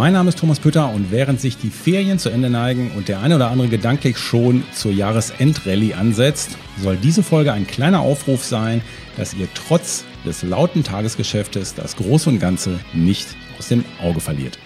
Mein 0.00 0.14
Name 0.14 0.30
ist 0.30 0.38
Thomas 0.38 0.58
Pütter 0.58 0.94
und 0.94 1.10
während 1.10 1.42
sich 1.42 1.58
die 1.58 1.68
Ferien 1.68 2.18
zu 2.18 2.30
Ende 2.30 2.48
neigen 2.48 2.90
und 2.96 3.08
der 3.08 3.20
eine 3.20 3.36
oder 3.36 3.50
andere 3.50 3.68
gedanklich 3.68 4.16
schon 4.16 4.64
zur 4.72 4.92
Jahresendrallye 4.92 5.92
ansetzt, 5.92 6.56
soll 6.80 6.96
diese 6.96 7.22
Folge 7.22 7.52
ein 7.52 7.66
kleiner 7.66 8.00
Aufruf 8.00 8.42
sein, 8.42 8.80
dass 9.18 9.34
ihr 9.34 9.46
trotz 9.52 10.04
des 10.24 10.42
lauten 10.42 10.84
Tagesgeschäftes 10.84 11.74
das 11.74 11.96
Große 11.96 12.30
und 12.30 12.38
Ganze 12.38 12.80
nicht 12.94 13.28
aus 13.58 13.68
dem 13.68 13.84
Auge 14.02 14.20
verliert. 14.20 14.58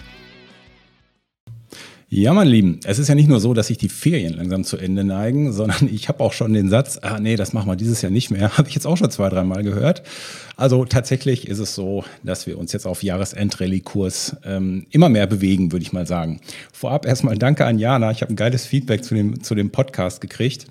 Ja, 2.07 2.33
mein 2.33 2.47
Lieben, 2.47 2.79
es 2.85 2.99
ist 2.99 3.07
ja 3.07 3.15
nicht 3.15 3.27
nur 3.27 3.39
so, 3.39 3.55
dass 3.55 3.67
sich 3.67 3.79
die 3.79 3.89
Ferien 3.89 4.35
langsam 4.35 4.63
zu 4.63 4.77
Ende 4.77 5.03
neigen, 5.03 5.51
sondern 5.53 5.89
ich 5.91 6.07
habe 6.07 6.23
auch 6.23 6.33
schon 6.33 6.53
den 6.53 6.69
Satz, 6.69 6.99
ah 7.01 7.19
nee, 7.19 7.35
das 7.35 7.51
machen 7.51 7.67
wir 7.67 7.75
dieses 7.75 8.01
Jahr 8.01 8.11
nicht 8.11 8.29
mehr, 8.29 8.51
habe 8.57 8.67
ich 8.67 8.75
jetzt 8.75 8.85
auch 8.85 8.95
schon 8.95 9.09
zwei, 9.09 9.29
dreimal 9.29 9.63
gehört. 9.63 10.03
Also 10.55 10.85
tatsächlich 10.85 11.47
ist 11.47 11.59
es 11.59 11.73
so, 11.73 12.03
dass 12.23 12.45
wir 12.45 12.59
uns 12.59 12.71
jetzt 12.73 12.85
auf 12.85 13.01
Jahresendrallye-Kurs 13.01 14.37
ähm, 14.45 14.85
immer 14.91 15.09
mehr 15.09 15.25
bewegen, 15.25 15.71
würde 15.71 15.83
ich 15.83 15.93
mal 15.93 16.05
sagen. 16.05 16.39
Vorab 16.71 17.05
erstmal 17.05 17.37
danke 17.37 17.65
an 17.65 17.79
Jana, 17.79 18.11
ich 18.11 18.21
habe 18.21 18.31
ein 18.31 18.37
geiles 18.37 18.65
Feedback 18.67 19.03
zu 19.03 19.15
dem, 19.15 19.41
zu 19.41 19.55
dem 19.55 19.71
Podcast 19.71 20.21
gekriegt. 20.21 20.67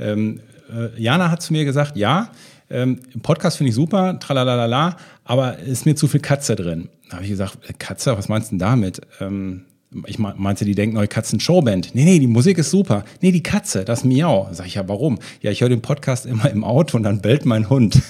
Ähm, 0.00 0.40
äh, 0.70 1.00
Jana 1.00 1.30
hat 1.30 1.40
zu 1.40 1.52
mir 1.52 1.64
gesagt, 1.64 1.96
ja, 1.96 2.32
ähm, 2.68 2.98
Podcast 3.22 3.58
finde 3.58 3.68
ich 3.68 3.74
super, 3.76 4.18
tralalala, 4.18 4.96
aber 5.22 5.58
ist 5.58 5.86
mir 5.86 5.94
zu 5.94 6.08
viel 6.08 6.20
Katze 6.20 6.56
drin. 6.56 6.88
Da 7.08 7.16
habe 7.16 7.24
ich 7.24 7.30
gesagt, 7.30 7.58
äh, 7.68 7.72
Katze, 7.78 8.18
was 8.18 8.28
meinst 8.28 8.48
du 8.48 8.52
denn 8.52 8.58
damit? 8.58 9.00
Ähm, 9.20 9.66
ich 10.06 10.18
meinte, 10.18 10.64
die 10.64 10.74
denken, 10.74 10.96
neue 10.96 11.08
Katzen 11.08 11.40
Showband. 11.40 11.94
Nee, 11.94 12.04
nee, 12.04 12.18
die 12.18 12.26
Musik 12.26 12.58
ist 12.58 12.70
super. 12.70 13.04
Nee, 13.20 13.32
die 13.32 13.42
Katze, 13.42 13.84
das 13.84 14.04
Miau. 14.04 14.48
Sag 14.52 14.66
ich 14.66 14.74
ja, 14.74 14.88
warum? 14.88 15.18
Ja, 15.40 15.50
ich 15.50 15.60
höre 15.60 15.68
den 15.68 15.82
Podcast 15.82 16.26
immer 16.26 16.50
im 16.50 16.64
Auto 16.64 16.96
und 16.96 17.04
dann 17.04 17.20
bellt 17.20 17.44
mein 17.46 17.70
Hund. 17.70 18.02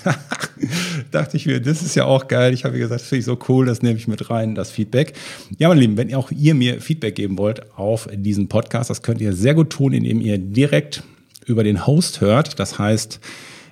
Dachte 1.10 1.36
ich 1.36 1.46
mir, 1.46 1.60
das 1.60 1.82
ist 1.82 1.94
ja 1.94 2.04
auch 2.04 2.28
geil. 2.28 2.54
Ich 2.54 2.64
habe 2.64 2.78
gesagt, 2.78 3.00
das 3.00 3.08
finde 3.08 3.20
ich 3.20 3.24
so 3.26 3.38
cool, 3.48 3.66
das 3.66 3.82
nehme 3.82 3.98
ich 3.98 4.08
mit 4.08 4.30
rein, 4.30 4.54
das 4.54 4.70
Feedback. 4.70 5.12
Ja, 5.58 5.68
meine 5.68 5.80
Lieben, 5.80 5.96
wenn 5.96 6.14
auch 6.14 6.30
ihr 6.30 6.54
mir 6.54 6.80
Feedback 6.80 7.14
geben 7.16 7.38
wollt 7.38 7.76
auf 7.76 8.08
diesen 8.12 8.48
Podcast, 8.48 8.90
das 8.90 9.02
könnt 9.02 9.20
ihr 9.20 9.32
sehr 9.32 9.54
gut 9.54 9.70
tun, 9.70 9.92
indem 9.92 10.20
ihr 10.20 10.38
direkt 10.38 11.02
über 11.46 11.64
den 11.64 11.86
Host 11.86 12.20
hört. 12.20 12.58
Das 12.58 12.78
heißt, 12.78 13.20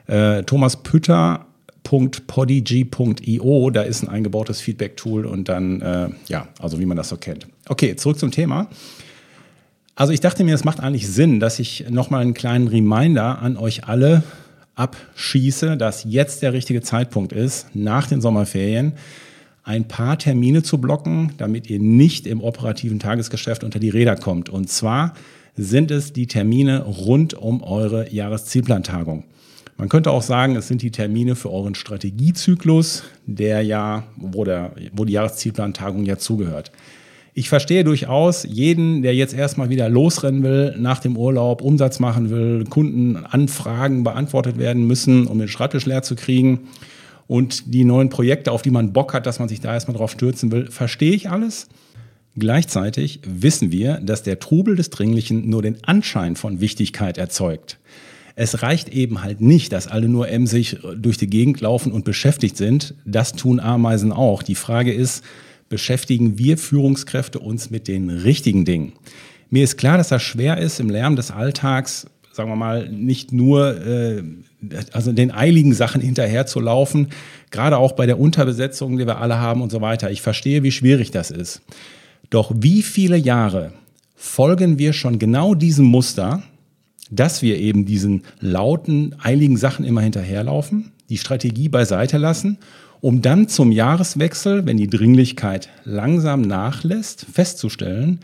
äh, 0.06 0.42
Thomas 0.42 0.82
Pütter 0.82 1.46
www.podigy.io. 1.84 3.70
Da 3.70 3.82
ist 3.82 4.02
ein 4.02 4.08
eingebautes 4.08 4.60
Feedback-Tool 4.60 5.26
und 5.26 5.48
dann, 5.48 5.80
äh, 5.80 6.08
ja, 6.28 6.48
also 6.60 6.78
wie 6.78 6.86
man 6.86 6.96
das 6.96 7.08
so 7.08 7.16
kennt. 7.16 7.46
Okay, 7.68 7.96
zurück 7.96 8.18
zum 8.18 8.30
Thema. 8.30 8.68
Also 9.94 10.12
ich 10.12 10.20
dachte 10.20 10.42
mir, 10.44 10.54
es 10.54 10.64
macht 10.64 10.80
eigentlich 10.80 11.08
Sinn, 11.08 11.38
dass 11.38 11.58
ich 11.58 11.84
nochmal 11.90 12.22
einen 12.22 12.34
kleinen 12.34 12.68
Reminder 12.68 13.40
an 13.40 13.56
euch 13.56 13.84
alle 13.84 14.22
abschieße, 14.74 15.76
dass 15.76 16.04
jetzt 16.04 16.42
der 16.42 16.54
richtige 16.54 16.80
Zeitpunkt 16.80 17.32
ist, 17.32 17.66
nach 17.74 18.06
den 18.06 18.22
Sommerferien 18.22 18.94
ein 19.64 19.86
paar 19.86 20.18
Termine 20.18 20.62
zu 20.62 20.78
blocken, 20.78 21.32
damit 21.36 21.68
ihr 21.68 21.78
nicht 21.78 22.26
im 22.26 22.40
operativen 22.40 22.98
Tagesgeschäft 22.98 23.64
unter 23.64 23.78
die 23.78 23.90
Räder 23.90 24.16
kommt. 24.16 24.48
Und 24.48 24.70
zwar 24.70 25.14
sind 25.56 25.90
es 25.90 26.14
die 26.14 26.26
Termine 26.26 26.82
rund 26.84 27.34
um 27.34 27.62
eure 27.62 28.10
Jahreszielplantagung. 28.12 29.24
Man 29.76 29.88
könnte 29.88 30.10
auch 30.10 30.22
sagen, 30.22 30.56
es 30.56 30.68
sind 30.68 30.82
die 30.82 30.90
Termine 30.90 31.34
für 31.34 31.50
euren 31.50 31.74
Strategiezyklus, 31.74 33.04
der 33.26 33.62
ja, 33.62 34.04
wo, 34.16 34.44
der, 34.44 34.72
wo 34.92 35.04
die 35.04 35.14
Jahreszielplantagung 35.14 36.04
ja 36.04 36.18
zugehört. 36.18 36.70
Ich 37.34 37.48
verstehe 37.48 37.82
durchaus 37.82 38.44
jeden, 38.44 39.00
der 39.00 39.14
jetzt 39.14 39.32
erstmal 39.32 39.70
wieder 39.70 39.88
losrennen 39.88 40.42
will, 40.42 40.74
nach 40.78 40.98
dem 40.98 41.16
Urlaub 41.16 41.62
Umsatz 41.62 41.98
machen 41.98 42.28
will, 42.28 42.64
Kundenanfragen 42.68 44.04
beantwortet 44.04 44.58
werden 44.58 44.86
müssen, 44.86 45.26
um 45.26 45.38
den 45.38 45.48
Schreibtisch 45.48 45.86
leer 45.86 46.02
zu 46.02 46.14
kriegen. 46.14 46.68
Und 47.26 47.72
die 47.72 47.84
neuen 47.84 48.10
Projekte, 48.10 48.52
auf 48.52 48.60
die 48.60 48.70
man 48.70 48.92
Bock 48.92 49.14
hat, 49.14 49.24
dass 49.24 49.38
man 49.38 49.48
sich 49.48 49.60
da 49.60 49.72
erstmal 49.72 49.96
drauf 49.96 50.10
stürzen 50.10 50.52
will, 50.52 50.70
verstehe 50.70 51.14
ich 51.14 51.30
alles. 51.30 51.68
Gleichzeitig 52.36 53.20
wissen 53.24 53.72
wir, 53.72 53.98
dass 54.02 54.22
der 54.22 54.38
Trubel 54.38 54.76
des 54.76 54.90
Dringlichen 54.90 55.48
nur 55.48 55.62
den 55.62 55.82
Anschein 55.84 56.36
von 56.36 56.60
Wichtigkeit 56.60 57.16
erzeugt. 57.16 57.78
Es 58.34 58.62
reicht 58.62 58.88
eben 58.88 59.22
halt 59.22 59.40
nicht, 59.40 59.72
dass 59.72 59.86
alle 59.86 60.08
nur 60.08 60.28
emsig 60.28 60.78
durch 60.96 61.18
die 61.18 61.28
Gegend 61.28 61.60
laufen 61.60 61.92
und 61.92 62.04
beschäftigt 62.04 62.56
sind. 62.56 62.94
Das 63.04 63.32
tun 63.32 63.60
Ameisen 63.60 64.12
auch. 64.12 64.42
Die 64.42 64.54
Frage 64.54 64.92
ist, 64.92 65.22
beschäftigen 65.68 66.38
wir 66.38 66.58
Führungskräfte 66.58 67.38
uns 67.38 67.70
mit 67.70 67.88
den 67.88 68.10
richtigen 68.10 68.64
Dingen? 68.64 68.92
Mir 69.50 69.64
ist 69.64 69.76
klar, 69.76 69.98
dass 69.98 70.08
das 70.08 70.22
schwer 70.22 70.58
ist, 70.58 70.80
im 70.80 70.88
Lärm 70.88 71.16
des 71.16 71.30
Alltags, 71.30 72.06
sagen 72.32 72.48
wir 72.48 72.56
mal, 72.56 72.88
nicht 72.88 73.32
nur 73.32 73.76
äh, 73.86 74.22
also 74.92 75.12
den 75.12 75.30
eiligen 75.30 75.74
Sachen 75.74 76.00
hinterher 76.00 76.46
zu 76.46 76.60
laufen, 76.60 77.08
gerade 77.50 77.76
auch 77.76 77.92
bei 77.92 78.06
der 78.06 78.18
Unterbesetzung, 78.18 78.96
die 78.96 79.06
wir 79.06 79.18
alle 79.18 79.38
haben 79.38 79.60
und 79.60 79.70
so 79.70 79.80
weiter. 79.80 80.10
Ich 80.10 80.22
verstehe, 80.22 80.62
wie 80.62 80.72
schwierig 80.72 81.10
das 81.10 81.30
ist. 81.30 81.60
Doch 82.30 82.52
wie 82.56 82.82
viele 82.82 83.16
Jahre 83.16 83.72
folgen 84.14 84.78
wir 84.78 84.92
schon 84.92 85.18
genau 85.18 85.54
diesem 85.54 85.84
Muster, 85.84 86.42
dass 87.10 87.42
wir 87.42 87.58
eben 87.58 87.84
diesen 87.84 88.22
lauten, 88.40 89.14
eiligen 89.22 89.56
Sachen 89.56 89.84
immer 89.84 90.00
hinterherlaufen, 90.00 90.92
die 91.08 91.18
Strategie 91.18 91.68
beiseite 91.68 92.18
lassen, 92.18 92.58
um 93.00 93.20
dann 93.20 93.48
zum 93.48 93.72
Jahreswechsel, 93.72 94.64
wenn 94.64 94.76
die 94.76 94.88
Dringlichkeit 94.88 95.68
langsam 95.84 96.40
nachlässt, 96.40 97.26
festzustellen, 97.32 98.20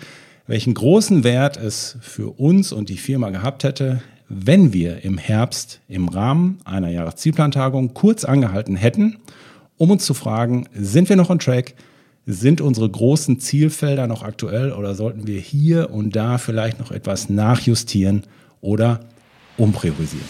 welchen 0.47 0.72
großen 0.72 1.25
Wert 1.25 1.56
es 1.56 1.99
für 2.00 2.38
uns 2.38 2.72
und 2.72 2.88
die 2.88 2.97
Firma 2.97 3.31
gehabt 3.31 3.65
hätte, 3.65 4.00
wenn 4.28 4.72
wir 4.72 5.05
im 5.05 5.19
Herbst 5.19 5.81
im 5.88 6.09
Rahmen 6.09 6.59
einer 6.65 6.91
Jahreszielplantagung 6.91 7.94
kurz 7.94 8.25
angehalten 8.25 8.77
hätten, 8.77 9.19
um 9.77 9.91
uns 9.91 10.05
zu 10.05 10.15
fragen, 10.15 10.67
sind 10.75 11.09
wir 11.09 11.17
noch 11.17 11.31
on 11.31 11.38
track? 11.38 11.75
Sind 12.27 12.61
unsere 12.61 12.91
großen 12.91 13.41
Zielfelder 13.41 14.06
noch 14.06 14.22
aktuell 14.22 14.72
oder 14.72 14.94
sollten 14.94 15.27
wir 15.27 15.41
hier 15.41 15.91
und 15.91 16.15
da 16.15 16.37
vielleicht 16.37 16.78
noch 16.78 16.91
etwas 16.91 17.31
nachjustieren 17.31 18.25
oder 18.60 19.00
umpriorisieren. 19.56 20.26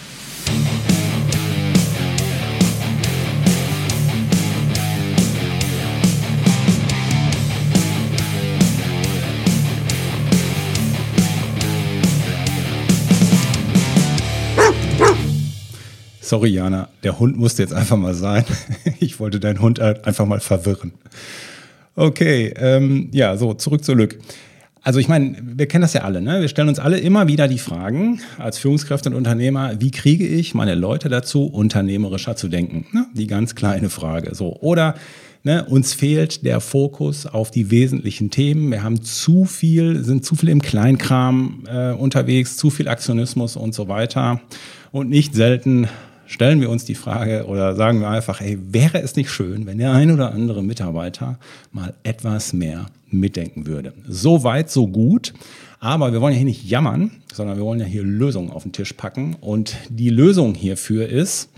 Sorry, 16.29 16.51
Jana, 16.51 16.91
der 17.05 17.19
Hund 17.19 17.39
musste 17.39 17.63
jetzt 17.63 17.73
einfach 17.73 17.97
mal 17.97 18.15
sein. 18.15 18.45
Ich 19.01 19.19
wollte 19.19 19.41
deinen 19.41 19.61
Hund 19.61 19.81
einfach 19.81 20.27
mal 20.27 20.41
verwirren. 20.41 20.93
Okay, 21.95 22.53
ähm, 22.57 23.09
ja, 23.13 23.37
so, 23.37 23.55
zurück 23.55 23.83
zu 23.83 23.95
Lück. 23.95 24.19
Also 24.83 25.01
ich 25.01 25.09
meine, 25.09 25.37
wir 25.43 25.67
kennen 25.67 25.83
das 25.83 25.93
ja 25.93 26.03
alle. 26.03 26.21
Ne? 26.21 26.41
Wir 26.41 26.49
stellen 26.49 26.69
uns 26.69 26.79
alle 26.79 26.99
immer 26.99 27.29
wieder 27.29 27.49
die 27.49 27.59
Fragen 27.59 28.21
als 28.39 28.59
Führungskräfte 28.59 29.11
und 29.11 29.17
Unternehmer, 29.17 29.81
wie 29.81 29.91
kriege 29.91 30.27
ich 30.27 30.55
meine 30.55 30.75
Leute 30.75 31.09
dazu, 31.09 31.47
unternehmerischer 31.47 32.37
zu 32.37 32.49
denken? 32.49 32.87
Ne? 32.93 33.07
Die 33.15 33.27
ganz 33.27 33.55
kleine 33.55 33.91
Frage. 33.91 34.35
So. 34.35 34.57
Oder 34.61 34.95
ne, 35.43 35.65
uns 35.65 35.95
fehlt 35.95 36.45
der 36.45 36.61
Fokus 36.61 37.27
auf 37.27 37.51
die 37.51 37.71
wesentlichen 37.71 38.31
Themen. 38.31 38.71
Wir 38.71 38.83
haben 38.83 39.03
zu 39.03 39.45
viel, 39.45 40.05
sind 40.05 40.25
zu 40.25 40.37
viel 40.37 40.49
im 40.49 40.63
Kleinkram 40.63 41.65
äh, 41.69 41.93
unterwegs, 41.93 42.57
zu 42.57 42.71
viel 42.71 42.89
Aktionismus 42.89 43.57
und 43.57 43.75
so 43.75 43.89
weiter. 43.89 44.41
Und 44.91 45.11
nicht 45.11 45.35
selten 45.35 45.89
stellen 46.29 46.61
wir 46.61 46.71
uns 46.71 46.85
die 46.85 46.95
Frage 46.95 47.47
oder 47.47 47.75
sagen 47.75 48.01
wir 48.01 48.09
einfach, 48.09 48.41
hey, 48.41 48.59
wäre 48.71 49.03
es 49.03 49.17
nicht 49.17 49.31
schön, 49.31 49.67
wenn 49.67 49.79
der 49.79 49.93
ein 49.93 50.13
oder 50.13 50.33
andere 50.33 50.63
Mitarbeiter 50.63 51.39
mal 51.73 51.95
etwas 52.05 52.53
mehr 52.53 52.87
mitdenken 53.11 53.67
würde. 53.67 53.95
So 54.07 54.45
weit, 54.45 54.71
so 54.71 54.87
gut. 54.87 55.33
Aber 55.81 56.13
wir 56.13 56.21
wollen 56.21 56.35
ja 56.35 56.39
hier 56.39 56.47
nicht 56.47 56.69
jammern, 56.69 57.11
sondern 57.33 57.57
wir 57.57 57.65
wollen 57.65 57.81
ja 57.81 57.87
hier 57.87 58.05
Lösungen 58.05 58.51
auf 58.51 58.63
den 58.63 58.73
Tisch 58.73 58.93
packen. 58.93 59.37
Und 59.41 59.77
die 59.89 60.11
Lösung 60.11 60.55
hierfür 60.55 61.09
ist, 61.09 61.49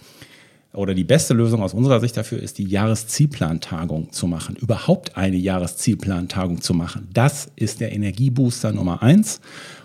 oder 0.73 0.95
die 0.95 1.05
beste 1.05 1.35
Lösung 1.35 1.63
aus 1.63 1.75
unserer 1.75 1.99
Sicht 1.99 2.17
dafür 2.17 2.41
ist, 2.41 2.59
die 2.59 2.65
Jahreszielplantagung 2.65 4.13
zu 4.13 4.29
machen. 4.29 4.55
Überhaupt 4.55 5.17
eine 5.17 5.37
Jahreszielplantagung 5.37 6.61
zu 6.61 6.75
machen. 6.75 7.09
Das 7.13 7.51
ist 7.57 7.81
der 7.81 7.93
Energiebooster 7.93 8.71
Nummer 8.71 9.03
eins. 9.03 9.41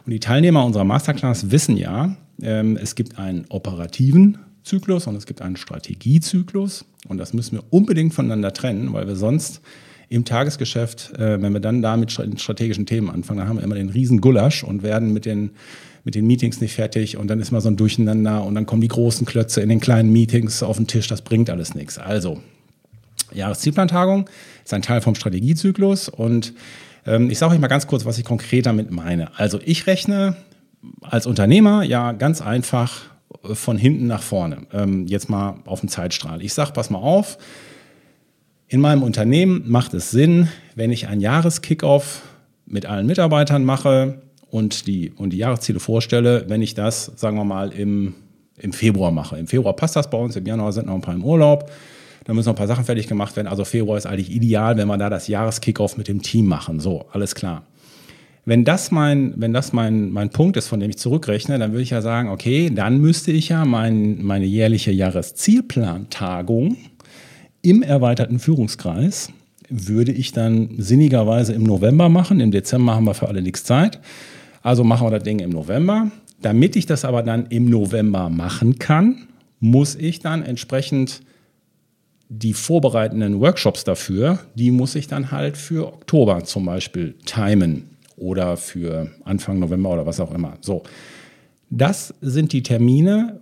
Und 0.05 0.11
die 0.11 0.19
Teilnehmer 0.19 0.63
unserer 0.63 0.83
Masterclass 0.83 1.49
wissen 1.49 1.75
ja, 1.75 2.15
ähm, 2.41 2.77
es 2.77 2.93
gibt 2.93 3.17
einen 3.17 3.45
operativen 3.49 4.37
Zyklus 4.65 5.07
und 5.07 5.15
es 5.15 5.25
gibt 5.25 5.41
einen 5.41 5.55
Strategiezyklus. 5.55 6.85
Und 7.07 7.17
das 7.17 7.33
müssen 7.33 7.57
wir 7.57 7.63
unbedingt 7.69 8.13
voneinander 8.13 8.53
trennen, 8.53 8.91
weil 8.93 9.07
wir 9.07 9.15
sonst 9.15 9.61
im 10.09 10.25
Tagesgeschäft, 10.25 11.17
äh, 11.17 11.41
wenn 11.41 11.53
wir 11.53 11.59
dann 11.59 11.81
da 11.81 11.97
mit 11.97 12.11
strategischen 12.11 12.85
Themen 12.85 13.09
anfangen, 13.09 13.39
dann 13.39 13.47
haben 13.47 13.57
wir 13.57 13.63
immer 13.63 13.75
den 13.75 13.89
riesen 13.89 14.21
Gulasch 14.21 14.63
und 14.63 14.83
werden 14.83 15.13
mit 15.13 15.25
den 15.25 15.51
mit 16.05 16.13
den 16.13 16.27
Meetings 16.27 16.61
nicht 16.61 16.75
fertig 16.75 17.17
und 17.17 17.27
dann 17.27 17.39
ist 17.39 17.51
mal 17.51 17.61
so 17.61 17.67
ein 17.67 17.77
Durcheinander 17.77 18.43
und 18.43 18.53
dann 18.53 18.67
kommen 18.67 18.81
die 18.81 18.87
großen 18.87 19.25
Klötze 19.25 19.61
in 19.61 19.69
den 19.69 19.79
kleinen 19.79 20.11
Meetings 20.11 20.61
auf 20.61 20.77
den 20.77 20.85
Tisch. 20.85 21.07
Das 21.07 21.23
bringt 21.23 21.49
alles 21.49 21.73
nichts. 21.73 21.97
Also, 21.97 22.39
Jahreszielplantagung 23.33 24.29
ist 24.63 24.73
ein 24.75 24.83
Teil 24.83 25.01
vom 25.01 25.15
Strategiezyklus 25.15 26.07
und 26.07 26.53
ähm, 27.07 27.31
ich 27.31 27.39
sage 27.39 27.55
euch 27.55 27.59
mal 27.59 27.67
ganz 27.67 27.87
kurz, 27.87 28.05
was 28.05 28.19
ich 28.19 28.23
konkret 28.23 28.67
damit 28.67 28.91
meine. 28.91 29.35
Also, 29.39 29.59
ich 29.65 29.87
rechne 29.87 30.37
als 31.01 31.25
Unternehmer 31.25 31.81
ja 31.81 32.11
ganz 32.11 32.39
einfach 32.39 33.14
von 33.43 33.77
hinten 33.77 34.07
nach 34.07 34.21
vorne. 34.21 34.67
Ähm, 34.73 35.07
jetzt 35.07 35.29
mal 35.29 35.55
auf 35.65 35.79
dem 35.79 35.89
Zeitstrahl. 35.89 36.41
Ich 36.41 36.53
sage, 36.53 36.71
pass 36.73 36.89
mal 36.89 36.99
auf, 36.99 37.37
in 38.67 38.81
meinem 38.81 39.03
Unternehmen 39.03 39.63
macht 39.67 39.93
es 39.93 40.11
Sinn, 40.11 40.47
wenn 40.75 40.91
ich 40.91 41.07
einen 41.07 41.21
Jahreskickoff 41.21 42.23
mit 42.65 42.85
allen 42.85 43.05
Mitarbeitern 43.05 43.63
mache 43.63 44.21
und 44.49 44.87
die, 44.87 45.11
und 45.11 45.31
die 45.31 45.37
Jahresziele 45.37 45.79
vorstelle, 45.79 46.45
wenn 46.47 46.61
ich 46.61 46.73
das, 46.73 47.11
sagen 47.15 47.37
wir 47.37 47.43
mal, 47.43 47.71
im, 47.71 48.15
im 48.57 48.73
Februar 48.73 49.11
mache. 49.11 49.37
Im 49.37 49.47
Februar 49.47 49.75
passt 49.75 49.95
das 49.95 50.09
bei 50.09 50.17
uns, 50.17 50.35
im 50.35 50.45
Januar 50.45 50.71
sind 50.73 50.87
noch 50.87 50.95
ein 50.95 51.01
paar 51.01 51.13
im 51.13 51.23
Urlaub. 51.23 51.69
Da 52.23 52.33
müssen 52.33 52.47
noch 52.47 52.55
ein 52.55 52.57
paar 52.57 52.67
Sachen 52.67 52.85
fertig 52.85 53.07
gemacht 53.07 53.35
werden. 53.35 53.47
Also 53.47 53.65
Februar 53.65 53.97
ist 53.99 54.07
eigentlich 54.07 54.31
ideal, 54.31 54.77
wenn 54.77 54.87
wir 54.87 54.97
da 54.97 55.11
das 55.11 55.27
Jahreskickoff 55.27 55.95
mit 55.95 56.07
dem 56.07 56.23
Team 56.23 56.47
machen. 56.47 56.79
So, 56.79 57.05
alles 57.11 57.35
klar. 57.35 57.63
Wenn 58.47 58.63
das 58.63 58.91
mein, 58.91 59.33
wenn 59.37 59.53
das 59.53 59.73
mein, 59.73 60.11
mein 60.11 60.29
Punkt 60.29 60.55
ist, 60.55 60.67
von 60.67 60.79
dem 60.79 60.91
ich 60.91 60.97
zurückrechne, 60.97 61.57
dann 61.57 61.71
würde 61.71 61.81
ich 61.81 61.89
ja 61.89 62.01
sagen, 62.01 62.29
okay, 62.29 62.69
dann 62.69 62.99
müsste 62.99 63.31
ich 63.31 63.49
ja 63.49 63.65
mein, 63.65 64.23
meine 64.23 64.45
jährliche 64.45 64.91
Jahreszielplantagung 64.91 66.77
im 67.63 67.81
erweiterten 67.81 68.37
Führungskreis 68.37 69.29
würde 69.67 70.11
ich 70.11 70.31
dann 70.31 70.75
sinnigerweise 70.77 71.53
im 71.53 71.63
November 71.63 72.07
machen. 72.07 72.39
Im 72.39 72.51
Dezember 72.51 72.93
haben 72.93 73.05
wir 73.05 73.15
für 73.15 73.27
alle 73.27 73.41
nichts 73.41 73.63
Zeit. 73.63 73.99
Also 74.61 74.83
machen 74.83 75.07
wir 75.07 75.11
das 75.11 75.23
Ding 75.23 75.39
im 75.39 75.49
November. 75.49 76.11
Damit 76.39 76.75
ich 76.75 76.85
das 76.85 77.03
aber 77.03 77.23
dann 77.23 77.47
im 77.47 77.67
November 77.67 78.29
machen 78.29 78.77
kann, 78.77 79.27
muss 79.59 79.95
ich 79.95 80.19
dann 80.19 80.43
entsprechend 80.43 81.21
die 82.29 82.53
vorbereitenden 82.53 83.39
Workshops 83.39 83.83
dafür, 83.83 84.37
die 84.53 84.69
muss 84.69 84.93
ich 84.93 85.07
dann 85.07 85.31
halt 85.31 85.57
für 85.57 85.87
Oktober 85.87 86.43
zum 86.43 86.65
Beispiel 86.65 87.15
timen 87.25 87.94
oder 88.17 88.57
für 88.57 89.11
Anfang 89.23 89.59
November 89.59 89.91
oder 89.91 90.05
was 90.05 90.19
auch 90.19 90.33
immer. 90.33 90.57
So, 90.61 90.83
das 91.69 92.13
sind 92.21 92.53
die 92.53 92.63
Termine, 92.63 93.41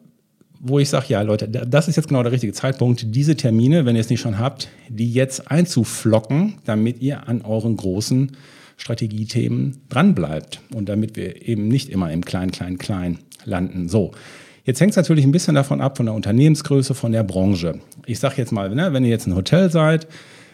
wo 0.59 0.79
ich 0.79 0.89
sage, 0.89 1.07
ja 1.09 1.21
Leute, 1.21 1.47
das 1.47 1.87
ist 1.87 1.97
jetzt 1.97 2.07
genau 2.07 2.23
der 2.23 2.31
richtige 2.31 2.53
Zeitpunkt, 2.53 3.15
diese 3.15 3.35
Termine, 3.35 3.85
wenn 3.85 3.95
ihr 3.95 4.01
es 4.01 4.09
nicht 4.09 4.21
schon 4.21 4.39
habt, 4.39 4.69
die 4.89 5.11
jetzt 5.11 5.51
einzuflocken, 5.51 6.55
damit 6.65 7.01
ihr 7.01 7.27
an 7.27 7.41
euren 7.41 7.75
großen 7.75 8.31
Strategiethemen 8.77 9.81
dranbleibt 9.89 10.61
und 10.73 10.89
damit 10.89 11.15
wir 11.15 11.47
eben 11.47 11.67
nicht 11.67 11.89
immer 11.89 12.11
im 12.11 12.23
Klein, 12.23 12.51
Klein, 12.51 12.77
Klein 12.77 13.19
landen. 13.45 13.89
So, 13.89 14.11
Jetzt 14.65 14.79
hängt 14.79 14.91
es 14.91 14.95
natürlich 14.95 15.25
ein 15.25 15.33
bisschen 15.33 15.55
davon 15.55 15.81
ab, 15.81 15.97
von 15.97 16.05
der 16.05 16.15
Unternehmensgröße, 16.15 16.93
von 16.93 17.11
der 17.11 17.23
Branche. 17.23 17.79
Ich 18.05 18.19
sage 18.19 18.35
jetzt 18.37 18.53
mal, 18.53 18.73
ne, 18.73 18.93
wenn 18.93 19.03
ihr 19.03 19.09
jetzt 19.09 19.27
ein 19.27 19.35
Hotel 19.35 19.69
seid, 19.69 20.07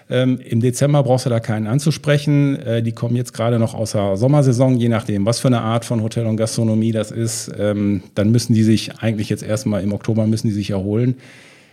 ähm, 0.10 0.40
Im 0.44 0.60
Dezember 0.60 1.04
brauchst 1.04 1.28
du 1.28 1.30
da 1.30 1.40
keinen 1.40 1.68
anzusprechen. 1.68 2.56
Äh, 2.56 2.82
die 2.82 2.94
kommen 2.94 3.16
jetzt 3.16 3.32
gerade 3.34 3.60
noch 3.60 3.76
aus 3.76 3.92
der 3.92 4.18
Sommersaison, 4.18 4.76
je 4.76 4.90
nachdem, 4.90 5.26
was 5.26 5.40
für 5.40 5.50
eine 5.50 5.62
Art 5.62 5.86
von 5.86 6.02
Hotel 6.02 6.26
und 6.26 6.38
Gastronomie 6.38 6.92
das 6.92 7.12
ist. 7.12 7.52
Ähm, 7.58 8.02
dann 8.16 8.32
müssen 8.32 8.56
die 8.56 8.64
sich 8.64 8.98
eigentlich 9.00 9.30
jetzt 9.30 9.44
erstmal 9.44 9.84
im 9.84 9.94
Oktober 9.94 10.26
müssen 10.26 10.48
die 10.48 10.54
sich 10.54 10.72
erholen. 10.72 11.16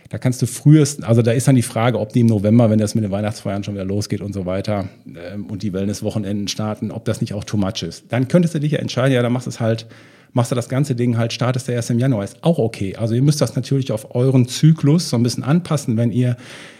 Da 0.09 0.19
kannst 0.19 0.41
du 0.41 0.45
frühest, 0.45 1.03
also 1.03 1.21
da 1.21 1.31
ist 1.31 1.47
dann 1.47 1.55
die 1.55 1.63
Frage, 1.63 1.99
ob 1.99 2.13
die 2.13 2.21
im 2.21 2.27
November, 2.27 2.69
wenn 2.69 2.79
das 2.79 2.95
mit 2.95 3.03
den 3.03 3.11
Weihnachtsfeiern 3.11 3.63
schon 3.63 3.73
wieder 3.73 3.83
losgeht 3.83 4.21
und 4.21 4.33
so 4.33 4.45
weiter 4.45 4.87
ähm, 5.33 5.47
und 5.47 5.63
die 5.63 5.73
Wellnesswochenenden 5.73 6.47
starten, 6.47 6.91
ob 6.91 7.05
das 7.05 7.19
nicht 7.21 7.33
auch 7.33 7.43
too 7.43 7.57
much 7.57 7.81
ist. 7.81 8.05
Dann 8.09 8.27
könntest 8.27 8.53
du 8.53 8.59
dich 8.59 8.73
ja 8.73 8.79
entscheiden, 8.79 9.13
ja, 9.13 9.23
dann 9.23 9.33
machst 9.33 9.47
du 9.47 9.49
es 9.49 9.59
halt, 9.59 9.87
machst 10.31 10.51
du 10.51 10.55
das 10.55 10.69
ganze 10.69 10.95
Ding 10.95 11.17
halt, 11.17 11.33
startest 11.33 11.67
du 11.67 11.71
erst 11.71 11.89
im 11.89 11.97
Januar. 11.97 12.23
Ist 12.23 12.43
auch 12.43 12.59
okay. 12.59 12.95
Also 12.95 13.15
ihr 13.15 13.23
müsst 13.23 13.41
das 13.41 13.55
natürlich 13.55 13.91
auf 13.91 14.15
euren 14.15 14.47
Zyklus 14.47 15.09
so 15.09 15.17
ein 15.17 15.23
bisschen 15.23 15.43
anpassen, 15.43 15.97
wenn 15.97 16.11
ihr 16.11 16.37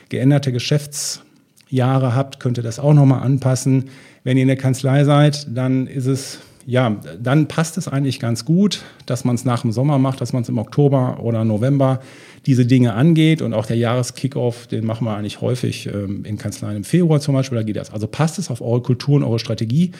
geänderte 0.09 0.53
Geschäfts- 0.53 1.23
Jahre 1.69 2.15
habt, 2.15 2.39
könnt 2.39 2.57
ihr 2.57 2.63
das 2.63 2.79
auch 2.79 2.93
nochmal 2.93 3.23
anpassen. 3.23 3.85
Wenn 4.23 4.37
ihr 4.37 4.43
in 4.43 4.47
der 4.47 4.57
Kanzlei 4.57 5.03
seid, 5.03 5.47
dann 5.55 5.87
ist 5.87 6.05
es, 6.05 6.39
ja, 6.65 6.97
dann 7.21 7.47
passt 7.47 7.77
es 7.77 7.87
eigentlich 7.87 8.19
ganz 8.19 8.45
gut, 8.45 8.83
dass 9.05 9.25
man 9.25 9.35
es 9.35 9.45
nach 9.45 9.61
dem 9.61 9.71
Sommer 9.71 9.99
macht, 9.99 10.21
dass 10.21 10.33
man 10.33 10.43
es 10.43 10.49
im 10.49 10.57
Oktober 10.57 11.19
oder 11.21 11.45
November 11.45 12.01
diese 12.45 12.65
Dinge 12.65 12.93
angeht. 12.93 13.41
Und 13.41 13.53
auch 13.53 13.65
der 13.65 13.77
Jahreskickoff, 13.77 14.67
den 14.67 14.85
machen 14.85 15.05
wir 15.05 15.15
eigentlich 15.15 15.41
häufig 15.41 15.87
ähm, 15.87 16.25
in 16.25 16.37
Kanzleien 16.37 16.77
im 16.77 16.83
Februar 16.83 17.19
zum 17.19 17.35
Beispiel, 17.35 17.57
da 17.57 17.63
geht 17.63 17.75
das. 17.75 17.91
Also 17.91 18.07
passt 18.07 18.39
es 18.39 18.49
auf 18.49 18.61
eure 18.61 18.81
Kultur 18.81 19.15
und 19.15 19.23
eure 19.23 19.39
Strategie, 19.39 19.91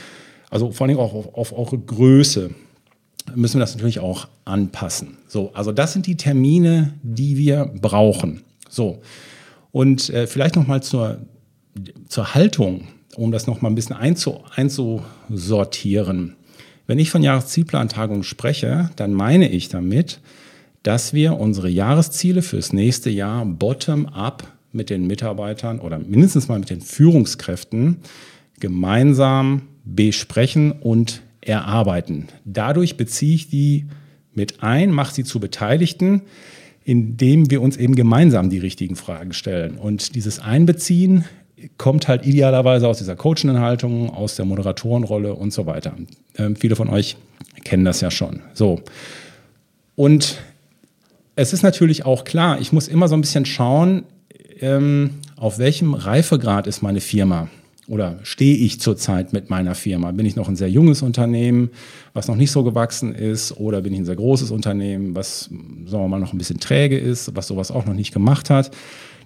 also 0.49 0.71
vor 0.71 0.87
allem 0.87 0.97
auch 0.97 1.13
auf, 1.13 1.33
auf 1.33 1.57
eure 1.57 1.77
Größe 1.77 2.51
müssen 3.35 3.57
wir 3.57 3.61
das 3.61 3.75
natürlich 3.75 3.99
auch 3.99 4.27
anpassen. 4.45 5.17
So, 5.27 5.51
also 5.53 5.71
das 5.71 5.93
sind 5.93 6.07
die 6.07 6.15
Termine, 6.15 6.93
die 7.03 7.37
wir 7.37 7.65
brauchen. 7.81 8.43
So. 8.69 9.01
Und 9.71 10.09
äh, 10.09 10.27
vielleicht 10.27 10.55
noch 10.55 10.65
mal 10.65 10.81
zur 10.81 11.19
zur 12.07 12.33
Haltung, 12.33 12.87
um 13.15 13.31
das 13.31 13.47
noch 13.47 13.61
mal 13.61 13.69
ein 13.69 13.75
bisschen 13.75 13.95
einzu, 13.95 14.41
einzusortieren. 14.55 16.35
Wenn 16.85 16.99
ich 16.99 17.09
von 17.09 17.23
Jahreszielplantagung 17.23 18.23
spreche, 18.23 18.89
dann 18.95 19.13
meine 19.13 19.49
ich 19.49 19.69
damit, 19.69 20.21
dass 20.83 21.13
wir 21.13 21.37
unsere 21.37 21.69
Jahresziele 21.69 22.41
fürs 22.41 22.71
nächste 22.71 23.09
Jahr 23.09 23.45
bottom-up 23.45 24.47
mit 24.71 24.89
den 24.89 25.07
Mitarbeitern 25.07 25.79
oder 25.79 25.99
mindestens 25.99 26.47
mal 26.47 26.59
mit 26.59 26.69
den 26.69 26.81
Führungskräften 26.81 27.97
gemeinsam 28.59 29.63
besprechen 29.83 30.71
und 30.71 31.21
erarbeiten. 31.41 32.27
Dadurch 32.45 32.97
beziehe 32.97 33.35
ich 33.35 33.49
die 33.49 33.87
mit 34.33 34.63
ein, 34.63 34.91
mache 34.91 35.13
sie 35.13 35.23
zu 35.23 35.39
Beteiligten, 35.39 36.21
indem 36.83 37.49
wir 37.51 37.61
uns 37.61 37.75
eben 37.75 37.95
gemeinsam 37.95 38.49
die 38.49 38.59
richtigen 38.59 38.95
Fragen 38.95 39.33
stellen. 39.33 39.77
Und 39.77 40.15
dieses 40.15 40.39
Einbeziehen 40.39 41.25
kommt 41.77 42.07
halt 42.07 42.25
idealerweise 42.25 42.87
aus 42.87 42.99
dieser 42.99 43.15
coachenden 43.15 43.59
Haltung, 43.59 44.09
aus 44.09 44.35
der 44.35 44.45
Moderatorenrolle 44.45 45.33
und 45.33 45.51
so 45.51 45.65
weiter. 45.65 45.93
Ähm, 46.37 46.55
viele 46.55 46.75
von 46.75 46.89
euch 46.89 47.17
kennen 47.63 47.85
das 47.85 48.01
ja 48.01 48.11
schon. 48.11 48.41
So. 48.53 48.81
Und 49.95 50.37
es 51.35 51.53
ist 51.53 51.63
natürlich 51.63 52.05
auch 52.05 52.23
klar, 52.23 52.59
ich 52.59 52.71
muss 52.71 52.87
immer 52.87 53.07
so 53.07 53.15
ein 53.15 53.21
bisschen 53.21 53.45
schauen, 53.45 54.03
ähm, 54.59 55.11
auf 55.35 55.59
welchem 55.59 55.93
Reifegrad 55.93 56.67
ist 56.67 56.81
meine 56.81 57.01
Firma 57.01 57.47
oder 57.87 58.19
stehe 58.23 58.57
ich 58.57 58.81
zurzeit 58.81 59.33
mit 59.33 59.49
meiner 59.49 59.73
Firma? 59.73 60.11
Bin 60.11 60.25
ich 60.25 60.35
noch 60.35 60.49
ein 60.49 60.55
sehr 60.55 60.69
junges 60.69 61.01
Unternehmen, 61.01 61.69
was 62.13 62.27
noch 62.27 62.35
nicht 62.35 62.51
so 62.51 62.63
gewachsen 62.63 63.15
ist, 63.15 63.57
oder 63.57 63.81
bin 63.81 63.93
ich 63.93 63.99
ein 63.99 64.05
sehr 64.05 64.15
großes 64.15 64.51
Unternehmen, 64.51 65.15
was, 65.15 65.49
sagen 65.85 66.03
wir 66.03 66.07
mal, 66.07 66.19
noch 66.19 66.33
ein 66.33 66.37
bisschen 66.37 66.59
träge 66.59 66.97
ist, 66.97 67.35
was 67.35 67.47
sowas 67.47 67.71
auch 67.71 67.85
noch 67.85 67.93
nicht 67.93 68.13
gemacht 68.13 68.49
hat? 68.49 68.71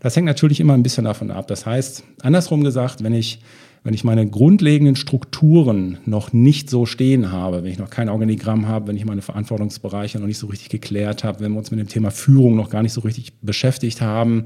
Das 0.01 0.15
hängt 0.15 0.25
natürlich 0.25 0.60
immer 0.60 0.74
ein 0.74 0.84
bisschen 0.84 1.05
davon 1.05 1.29
ab. 1.29 1.48
Das 1.48 1.65
heißt, 1.65 2.03
andersrum 2.24 2.63
gesagt, 2.63 3.03
wenn 3.03 3.13
ich, 3.13 3.39
wenn 3.84 3.93
ich 3.93 4.03
meine 4.03 4.27
grundlegenden 4.27 4.96
Strukturen 4.96 6.00
noch 6.05 6.34
nicht 6.34 6.72
so 6.72 6.88
stehen 6.88 7.31
habe, 7.31 7.63
wenn 7.63 7.72
ich 7.72 7.77
noch 7.77 7.91
kein 7.91 8.10
Organigramm 8.10 8.67
habe, 8.67 8.88
wenn 8.88 8.98
ich 8.98 9.05
meine 9.05 9.22
Verantwortungsbereiche 9.22 10.20
noch 10.20 10.25
nicht 10.25 10.39
so 10.39 10.48
richtig 10.48 10.70
geklärt 10.70 11.24
habe, 11.24 11.41
wenn 11.41 11.51
wir 11.51 11.60
uns 11.60 11.70
mit 11.70 11.79
dem 11.79 11.88
Thema 11.88 12.10
Führung 12.10 12.55
noch 12.55 12.72
gar 12.72 12.81
nicht 12.81 12.93
so 12.93 13.01
richtig 13.01 13.34
beschäftigt 13.41 14.01
haben, 14.01 14.46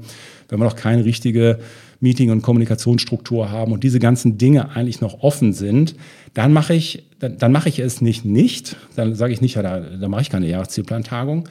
wenn 0.50 0.60
wir 0.60 0.64
noch 0.64 0.76
keine 0.76 1.06
richtige 1.06 1.58
Meeting- 2.00 2.30
und 2.30 2.42
Kommunikationsstruktur 2.42 3.50
haben 3.50 3.72
und 3.72 3.82
diese 3.82 3.98
ganzen 3.98 4.36
Dinge 4.36 4.76
eigentlich 4.76 5.00
noch 5.00 5.22
offen 5.22 5.54
sind, 5.54 5.96
dann 6.34 6.52
mache 6.52 6.74
ich, 6.74 7.06
dann, 7.18 7.38
dann 7.38 7.50
mache 7.50 7.70
ich 7.70 7.78
es 7.78 8.02
nicht 8.02 8.26
nicht, 8.26 8.76
dann 8.94 9.14
sage 9.14 9.32
ich 9.32 9.40
nicht, 9.40 9.54
ja, 9.54 9.62
da, 9.62 9.80
da 9.80 10.08
mache 10.08 10.20
ich 10.20 10.30
keine 10.30 10.48
Jahreszielplantagung, 10.48 11.48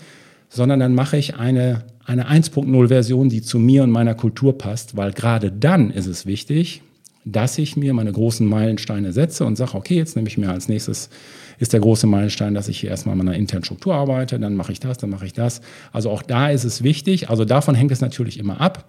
sondern 0.47 0.79
dann 0.79 0.93
mache 0.93 1.17
ich 1.17 1.37
eine, 1.37 1.85
eine 2.05 2.29
1.0-Version, 2.29 3.29
die 3.29 3.41
zu 3.41 3.59
mir 3.59 3.83
und 3.83 3.91
meiner 3.91 4.13
Kultur 4.13 4.57
passt, 4.57 4.95
weil 4.95 5.11
gerade 5.11 5.51
dann 5.51 5.89
ist 5.89 6.05
es 6.05 6.25
wichtig, 6.25 6.81
dass 7.25 7.57
ich 7.57 7.75
mir 7.75 7.93
meine 7.93 8.11
großen 8.11 8.47
Meilensteine 8.47 9.11
setze 9.11 9.45
und 9.45 9.55
sage, 9.55 9.73
okay, 9.73 9.95
jetzt 9.95 10.15
nehme 10.15 10.27
ich 10.27 10.37
mir 10.37 10.51
als 10.51 10.69
nächstes, 10.69 11.09
ist 11.57 11.73
der 11.73 11.79
große 11.79 12.05
Meilenstein, 12.05 12.53
dass 12.53 12.67
ich 12.67 12.79
hier 12.79 12.91
erstmal 12.91 13.13
an 13.13 13.19
meiner 13.19 13.35
internen 13.35 13.63
Struktur 13.63 13.95
arbeite, 13.95 14.39
dann 14.39 14.55
mache 14.55 14.71
ich 14.71 14.79
das, 14.79 14.99
dann 14.99 15.09
mache 15.09 15.25
ich 15.25 15.33
das. 15.33 15.61
Also 15.91 16.11
auch 16.11 16.21
da 16.21 16.49
ist 16.49 16.63
es 16.63 16.83
wichtig, 16.83 17.29
also 17.29 17.43
davon 17.43 17.73
hängt 17.73 17.91
es 17.91 18.01
natürlich 18.01 18.37
immer 18.37 18.61
ab 18.61 18.85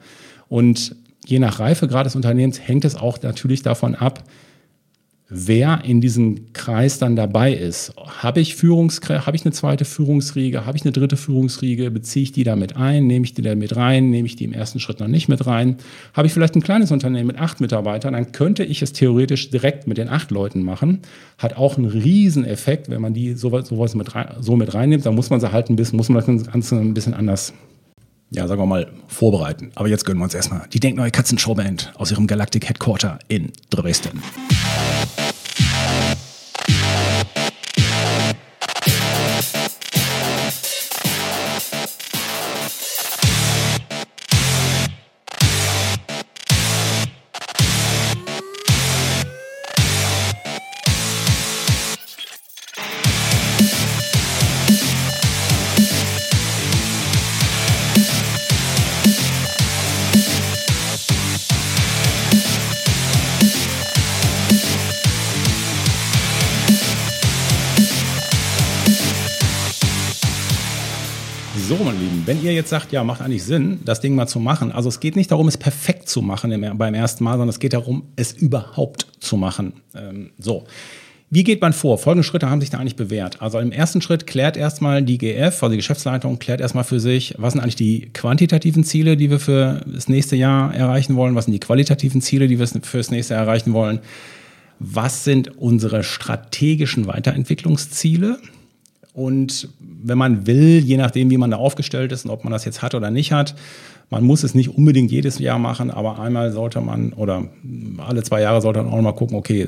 und 0.48 0.94
je 1.24 1.38
nach 1.38 1.58
Reifegrad 1.58 2.04
des 2.04 2.16
Unternehmens 2.16 2.60
hängt 2.60 2.84
es 2.84 2.94
auch 2.94 3.20
natürlich 3.22 3.62
davon 3.62 3.94
ab, 3.94 4.24
wer 5.28 5.84
in 5.84 6.00
diesem 6.00 6.52
Kreis 6.52 6.98
dann 6.98 7.16
dabei 7.16 7.52
ist. 7.52 7.92
Habe 7.96 8.40
ich 8.40 8.54
Führungskräfte, 8.54 9.26
habe 9.26 9.36
ich 9.36 9.44
eine 9.44 9.52
zweite 9.52 9.84
Führungsriege, 9.84 10.66
habe 10.66 10.76
ich 10.76 10.84
eine 10.84 10.92
dritte 10.92 11.16
Führungsriege, 11.16 11.90
beziehe 11.90 12.22
ich 12.22 12.32
die 12.32 12.44
da 12.44 12.54
mit 12.54 12.76
ein, 12.76 13.06
nehme 13.06 13.24
ich 13.24 13.34
die 13.34 13.42
da 13.42 13.54
mit 13.54 13.74
rein, 13.74 14.10
nehme 14.10 14.26
ich 14.26 14.36
die 14.36 14.44
im 14.44 14.52
ersten 14.52 14.78
Schritt 14.78 15.00
noch 15.00 15.08
nicht 15.08 15.28
mit 15.28 15.46
rein. 15.46 15.76
Habe 16.14 16.26
ich 16.28 16.32
vielleicht 16.32 16.54
ein 16.54 16.62
kleines 16.62 16.92
Unternehmen 16.92 17.26
mit 17.26 17.38
acht 17.38 17.60
Mitarbeitern, 17.60 18.12
dann 18.12 18.32
könnte 18.32 18.62
ich 18.62 18.82
es 18.82 18.92
theoretisch 18.92 19.50
direkt 19.50 19.88
mit 19.88 19.98
den 19.98 20.08
acht 20.08 20.30
Leuten 20.30 20.62
machen. 20.62 21.00
Hat 21.38 21.56
auch 21.56 21.76
einen 21.76 21.86
Rieseneffekt, 21.86 22.88
wenn 22.88 23.00
man 23.00 23.14
die 23.14 23.34
sowas, 23.34 23.68
sowas 23.68 23.94
mit 23.94 24.10
so 24.40 24.54
mit 24.54 24.74
reinnimmt, 24.74 25.06
dann 25.06 25.14
muss 25.16 25.30
man 25.30 25.40
sie 25.40 25.50
halt 25.50 25.70
ein 25.70 25.76
bisschen, 25.76 25.96
muss 25.96 26.08
man 26.08 26.24
das 26.24 26.46
Ganze 26.46 26.76
ein 26.76 26.94
bisschen 26.94 27.14
anders 27.14 27.52
ja, 28.30 28.48
sagen 28.48 28.60
wir 28.60 28.66
mal, 28.66 28.88
vorbereiten. 29.06 29.70
Aber 29.76 29.88
jetzt 29.88 30.04
gönnen 30.04 30.20
wir 30.20 30.24
uns 30.24 30.34
erstmal 30.34 30.66
die 30.72 30.80
Denkneue 30.80 31.12
Katzenshowband 31.12 31.92
aus 31.96 32.10
ihrem 32.10 32.26
Galactic 32.26 32.68
Headquarter 32.68 33.20
in 33.28 33.52
Dresden. 33.70 34.20
So, 71.68 71.74
meine 71.82 71.98
Lieben, 71.98 72.22
wenn 72.26 72.44
ihr 72.44 72.52
jetzt 72.52 72.70
sagt, 72.70 72.92
ja, 72.92 73.02
macht 73.02 73.20
eigentlich 73.20 73.42
Sinn, 73.42 73.80
das 73.84 74.00
Ding 74.00 74.14
mal 74.14 74.28
zu 74.28 74.38
machen. 74.38 74.70
Also 74.70 74.88
es 74.88 75.00
geht 75.00 75.16
nicht 75.16 75.32
darum, 75.32 75.48
es 75.48 75.56
perfekt 75.56 76.08
zu 76.08 76.22
machen 76.22 76.52
im, 76.52 76.78
beim 76.78 76.94
ersten 76.94 77.24
Mal, 77.24 77.32
sondern 77.32 77.48
es 77.48 77.58
geht 77.58 77.72
darum, 77.72 78.04
es 78.14 78.32
überhaupt 78.32 79.08
zu 79.18 79.36
machen. 79.36 79.72
Ähm, 79.92 80.30
so. 80.38 80.64
Wie 81.28 81.42
geht 81.42 81.60
man 81.60 81.72
vor? 81.72 81.98
Folgende 81.98 82.22
Schritte 82.22 82.48
haben 82.48 82.60
sich 82.60 82.70
da 82.70 82.78
eigentlich 82.78 82.94
bewährt. 82.94 83.42
Also 83.42 83.58
im 83.58 83.72
ersten 83.72 84.00
Schritt 84.00 84.28
klärt 84.28 84.56
erstmal 84.56 85.02
die 85.02 85.18
GF, 85.18 85.60
also 85.60 85.70
die 85.70 85.78
Geschäftsleitung, 85.78 86.38
klärt 86.38 86.60
erstmal 86.60 86.84
für 86.84 87.00
sich, 87.00 87.34
was 87.36 87.54
sind 87.54 87.62
eigentlich 87.62 87.74
die 87.74 88.10
quantitativen 88.12 88.84
Ziele, 88.84 89.16
die 89.16 89.28
wir 89.28 89.40
für 89.40 89.80
das 89.86 90.08
nächste 90.08 90.36
Jahr 90.36 90.72
erreichen 90.72 91.16
wollen, 91.16 91.34
was 91.34 91.46
sind 91.46 91.54
die 91.54 91.58
qualitativen 91.58 92.22
Ziele, 92.22 92.46
die 92.46 92.60
wir 92.60 92.68
für 92.68 92.98
das 92.98 93.10
nächste 93.10 93.34
Jahr 93.34 93.42
erreichen 93.42 93.72
wollen, 93.72 93.98
was 94.78 95.24
sind 95.24 95.58
unsere 95.58 96.04
strategischen 96.04 97.08
Weiterentwicklungsziele, 97.08 98.38
und 99.16 99.70
wenn 99.80 100.18
man 100.18 100.46
will, 100.46 100.78
je 100.84 100.98
nachdem, 100.98 101.30
wie 101.30 101.38
man 101.38 101.50
da 101.50 101.56
aufgestellt 101.56 102.12
ist 102.12 102.26
und 102.26 102.30
ob 102.30 102.44
man 102.44 102.52
das 102.52 102.66
jetzt 102.66 102.82
hat 102.82 102.94
oder 102.94 103.10
nicht 103.10 103.32
hat, 103.32 103.54
man 104.10 104.22
muss 104.22 104.44
es 104.44 104.54
nicht 104.54 104.68
unbedingt 104.68 105.10
jedes 105.10 105.38
Jahr 105.38 105.58
machen, 105.58 105.90
aber 105.90 106.18
einmal 106.18 106.52
sollte 106.52 106.82
man 106.82 107.14
oder 107.14 107.48
alle 107.96 108.22
zwei 108.24 108.42
Jahre 108.42 108.60
sollte 108.60 108.82
man 108.82 108.92
auch 108.92 109.00
mal 109.00 109.12
gucken, 109.12 109.38
okay, 109.38 109.66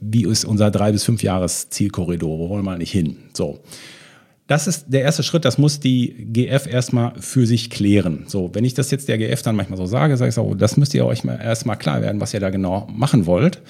wie 0.00 0.24
ist 0.24 0.46
unser 0.46 0.70
drei 0.70 0.92
bis 0.92 1.04
fünf 1.04 1.22
Jahres 1.22 1.68
Zielkorridor, 1.68 2.38
wo 2.38 2.48
wollen 2.48 2.64
wir 2.64 2.72
eigentlich 2.72 2.90
hin? 2.90 3.18
So. 3.34 3.58
Das 4.46 4.66
ist 4.66 4.86
der 4.88 5.02
erste 5.02 5.22
Schritt, 5.22 5.44
das 5.44 5.58
muss 5.58 5.78
die 5.78 6.28
GF 6.32 6.66
erstmal 6.66 7.12
für 7.20 7.46
sich 7.46 7.68
klären. 7.68 8.24
So, 8.28 8.48
wenn 8.54 8.64
ich 8.64 8.72
das 8.72 8.90
jetzt 8.90 9.08
der 9.08 9.18
GF 9.18 9.42
dann 9.42 9.56
manchmal 9.56 9.76
so 9.76 9.84
sage, 9.84 10.16
sage 10.16 10.30
ich 10.30 10.34
so, 10.34 10.54
das 10.54 10.78
müsst 10.78 10.94
ihr 10.94 11.04
euch 11.04 11.22
erstmal 11.22 11.76
klar 11.76 12.00
werden, 12.00 12.18
was 12.18 12.32
ihr 12.32 12.40
da 12.40 12.48
genau 12.48 12.88
machen 12.90 13.26
wollt 13.26 13.60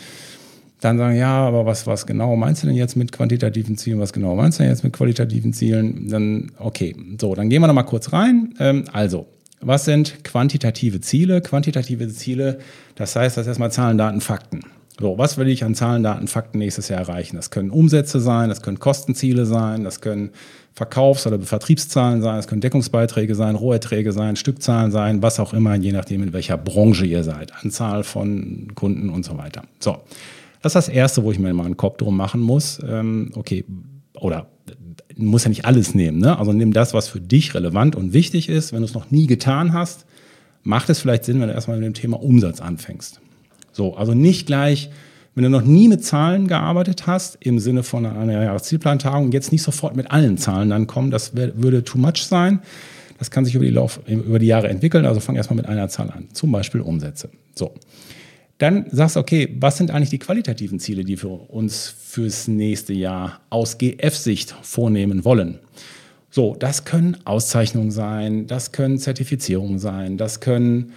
dann 0.80 0.98
sagen, 0.98 1.16
ja, 1.16 1.46
aber 1.46 1.64
was, 1.64 1.86
was 1.86 2.06
genau 2.06 2.36
meinst 2.36 2.62
du 2.62 2.66
denn 2.66 2.76
jetzt 2.76 2.96
mit 2.96 3.12
quantitativen 3.12 3.76
Zielen? 3.76 3.98
Was 3.98 4.12
genau 4.12 4.36
meinst 4.36 4.58
du 4.58 4.62
denn 4.62 4.70
jetzt 4.70 4.84
mit 4.84 4.92
qualitativen 4.92 5.52
Zielen? 5.52 6.08
Dann, 6.08 6.52
okay, 6.58 6.94
so, 7.20 7.34
dann 7.34 7.48
gehen 7.48 7.62
wir 7.62 7.66
noch 7.66 7.74
mal 7.74 7.82
kurz 7.82 8.12
rein. 8.12 8.54
Ähm, 8.58 8.84
also, 8.92 9.26
was 9.60 9.86
sind 9.86 10.22
quantitative 10.22 11.00
Ziele? 11.00 11.40
Quantitative 11.40 12.08
Ziele, 12.08 12.58
das 12.94 13.16
heißt, 13.16 13.36
das 13.36 13.42
ist 13.42 13.48
erstmal 13.48 13.72
Zahlen, 13.72 13.96
Daten, 13.96 14.20
Fakten. 14.20 14.60
So, 14.98 15.18
was 15.18 15.36
will 15.36 15.48
ich 15.48 15.64
an 15.64 15.74
Zahlen, 15.74 16.02
Daten, 16.02 16.26
Fakten 16.26 16.58
nächstes 16.58 16.88
Jahr 16.88 17.00
erreichen? 17.00 17.36
Das 17.36 17.50
können 17.50 17.70
Umsätze 17.70 18.18
sein, 18.20 18.48
das 18.48 18.62
können 18.62 18.78
Kostenziele 18.78 19.44
sein, 19.44 19.84
das 19.84 20.00
können 20.00 20.30
Verkaufs- 20.72 21.26
oder 21.26 21.38
Vertriebszahlen 21.38 22.22
sein, 22.22 22.36
das 22.36 22.48
können 22.48 22.60
Deckungsbeiträge 22.60 23.34
sein, 23.34 23.56
Roherträge 23.56 24.12
sein, 24.12 24.36
Stückzahlen 24.36 24.90
sein, 24.90 25.22
was 25.22 25.40
auch 25.40 25.52
immer, 25.52 25.74
je 25.74 25.92
nachdem, 25.92 26.22
in 26.22 26.32
welcher 26.32 26.56
Branche 26.58 27.06
ihr 27.06 27.24
seid. 27.24 27.52
Anzahl 27.62 28.04
von 28.04 28.72
Kunden 28.74 29.10
und 29.10 29.24
so 29.24 29.36
weiter. 29.38 29.62
So. 29.80 29.98
Das 30.66 30.74
ist 30.74 30.88
das 30.88 30.88
Erste, 30.88 31.22
wo 31.22 31.30
ich 31.30 31.38
mir 31.38 31.54
mal 31.54 31.64
einen 31.64 31.76
Kopf 31.76 31.98
drum 31.98 32.16
machen 32.16 32.40
muss. 32.40 32.80
Ähm, 32.84 33.30
okay, 33.36 33.64
oder 34.14 34.48
muss 35.16 35.44
ja 35.44 35.48
nicht 35.48 35.64
alles 35.64 35.94
nehmen. 35.94 36.18
Ne? 36.18 36.36
Also 36.36 36.52
nimm 36.52 36.72
das, 36.72 36.92
was 36.92 37.06
für 37.06 37.20
dich 37.20 37.54
relevant 37.54 37.94
und 37.94 38.12
wichtig 38.12 38.48
ist. 38.48 38.72
Wenn 38.72 38.80
du 38.80 38.86
es 38.86 38.92
noch 38.92 39.12
nie 39.12 39.28
getan 39.28 39.72
hast, 39.72 40.06
macht 40.64 40.90
es 40.90 40.98
vielleicht 40.98 41.24
Sinn, 41.24 41.40
wenn 41.40 41.46
du 41.46 41.54
erstmal 41.54 41.76
mit 41.76 41.86
dem 41.86 41.94
Thema 41.94 42.20
Umsatz 42.20 42.60
anfängst. 42.60 43.20
So, 43.70 43.94
also 43.94 44.12
nicht 44.12 44.48
gleich, 44.48 44.90
wenn 45.36 45.44
du 45.44 45.50
noch 45.50 45.62
nie 45.62 45.86
mit 45.86 46.04
Zahlen 46.04 46.48
gearbeitet 46.48 47.06
hast, 47.06 47.38
im 47.38 47.60
Sinne 47.60 47.84
von 47.84 48.04
einer 48.04 48.42
Jahreszielplantagung, 48.42 49.30
jetzt 49.30 49.52
nicht 49.52 49.62
sofort 49.62 49.94
mit 49.94 50.10
allen 50.10 50.36
Zahlen 50.36 50.70
dann 50.70 50.88
kommen, 50.88 51.12
das 51.12 51.36
wär, 51.36 51.62
würde 51.62 51.84
too 51.84 51.98
much 51.98 52.24
sein. 52.24 52.58
Das 53.20 53.30
kann 53.30 53.44
sich 53.44 53.54
über 53.54 53.64
die, 53.64 53.70
Lauf, 53.70 54.00
über 54.08 54.40
die 54.40 54.46
Jahre 54.46 54.66
entwickeln, 54.66 55.06
also 55.06 55.20
fang 55.20 55.36
erstmal 55.36 55.58
mit 55.58 55.66
einer 55.66 55.88
Zahl 55.88 56.10
an, 56.10 56.26
zum 56.32 56.50
Beispiel 56.50 56.80
Umsätze. 56.80 57.30
So. 57.54 57.72
Dann 58.58 58.86
sagst 58.90 59.16
du, 59.16 59.20
okay, 59.20 59.54
was 59.60 59.76
sind 59.76 59.90
eigentlich 59.90 60.10
die 60.10 60.18
qualitativen 60.18 60.80
Ziele, 60.80 61.04
die 61.04 61.22
wir 61.22 61.50
uns 61.50 61.88
fürs 61.88 62.48
nächste 62.48 62.94
Jahr 62.94 63.40
aus 63.50 63.76
GF-Sicht 63.76 64.54
vornehmen 64.62 65.24
wollen? 65.24 65.58
So, 66.30 66.56
das 66.58 66.84
können 66.84 67.18
Auszeichnungen 67.24 67.90
sein, 67.90 68.46
das 68.46 68.72
können 68.72 68.98
Zertifizierungen 68.98 69.78
sein, 69.78 70.16
das 70.16 70.40
können 70.40 70.92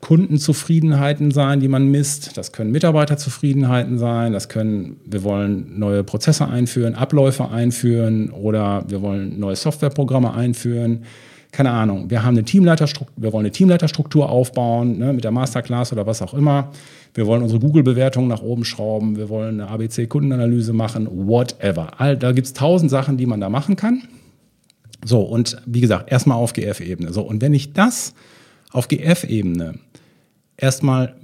Kundenzufriedenheiten 0.00 1.30
sein, 1.30 1.60
die 1.60 1.68
man 1.68 1.88
misst, 1.88 2.36
das 2.36 2.52
können 2.52 2.72
Mitarbeiterzufriedenheiten 2.72 3.98
sein, 3.98 4.32
das 4.32 4.48
können, 4.48 5.00
wir 5.04 5.22
wollen 5.22 5.78
neue 5.78 6.02
Prozesse 6.02 6.48
einführen, 6.48 6.94
Abläufe 6.94 7.48
einführen 7.50 8.30
oder 8.30 8.84
wir 8.88 9.02
wollen 9.02 9.38
neue 9.38 9.54
Softwareprogramme 9.54 10.34
einführen 10.34 11.04
keine 11.52 11.70
Ahnung, 11.70 12.08
wir 12.10 12.24
haben 12.24 12.34
eine 12.34 12.44
Teamleiterstruktur, 12.44 13.14
wir 13.22 13.32
wollen 13.32 13.44
eine 13.44 13.52
Teamleiterstruktur 13.52 14.28
aufbauen, 14.30 14.98
ne, 14.98 15.12
mit 15.12 15.22
der 15.22 15.30
Masterclass 15.30 15.92
oder 15.92 16.06
was 16.06 16.22
auch 16.22 16.32
immer. 16.32 16.72
Wir 17.14 17.26
wollen 17.26 17.42
unsere 17.42 17.60
Google-Bewertung 17.60 18.26
nach 18.26 18.40
oben 18.40 18.64
schrauben, 18.64 19.16
wir 19.16 19.28
wollen 19.28 19.60
eine 19.60 19.70
ABC-Kundenanalyse 19.70 20.72
machen, 20.72 21.06
whatever. 21.10 22.00
All, 22.00 22.16
da 22.16 22.32
gibt 22.32 22.46
es 22.46 22.54
tausend 22.54 22.90
Sachen, 22.90 23.18
die 23.18 23.26
man 23.26 23.38
da 23.38 23.50
machen 23.50 23.76
kann. 23.76 24.02
So, 25.04 25.20
und 25.20 25.60
wie 25.66 25.82
gesagt, 25.82 26.10
erstmal 26.10 26.38
auf 26.38 26.54
GF-Ebene. 26.54 27.12
So, 27.12 27.20
und 27.20 27.42
wenn 27.42 27.52
ich 27.52 27.74
das 27.74 28.14
auf 28.72 28.88
GF-Ebene 28.88 29.74
erstmal 30.56 31.14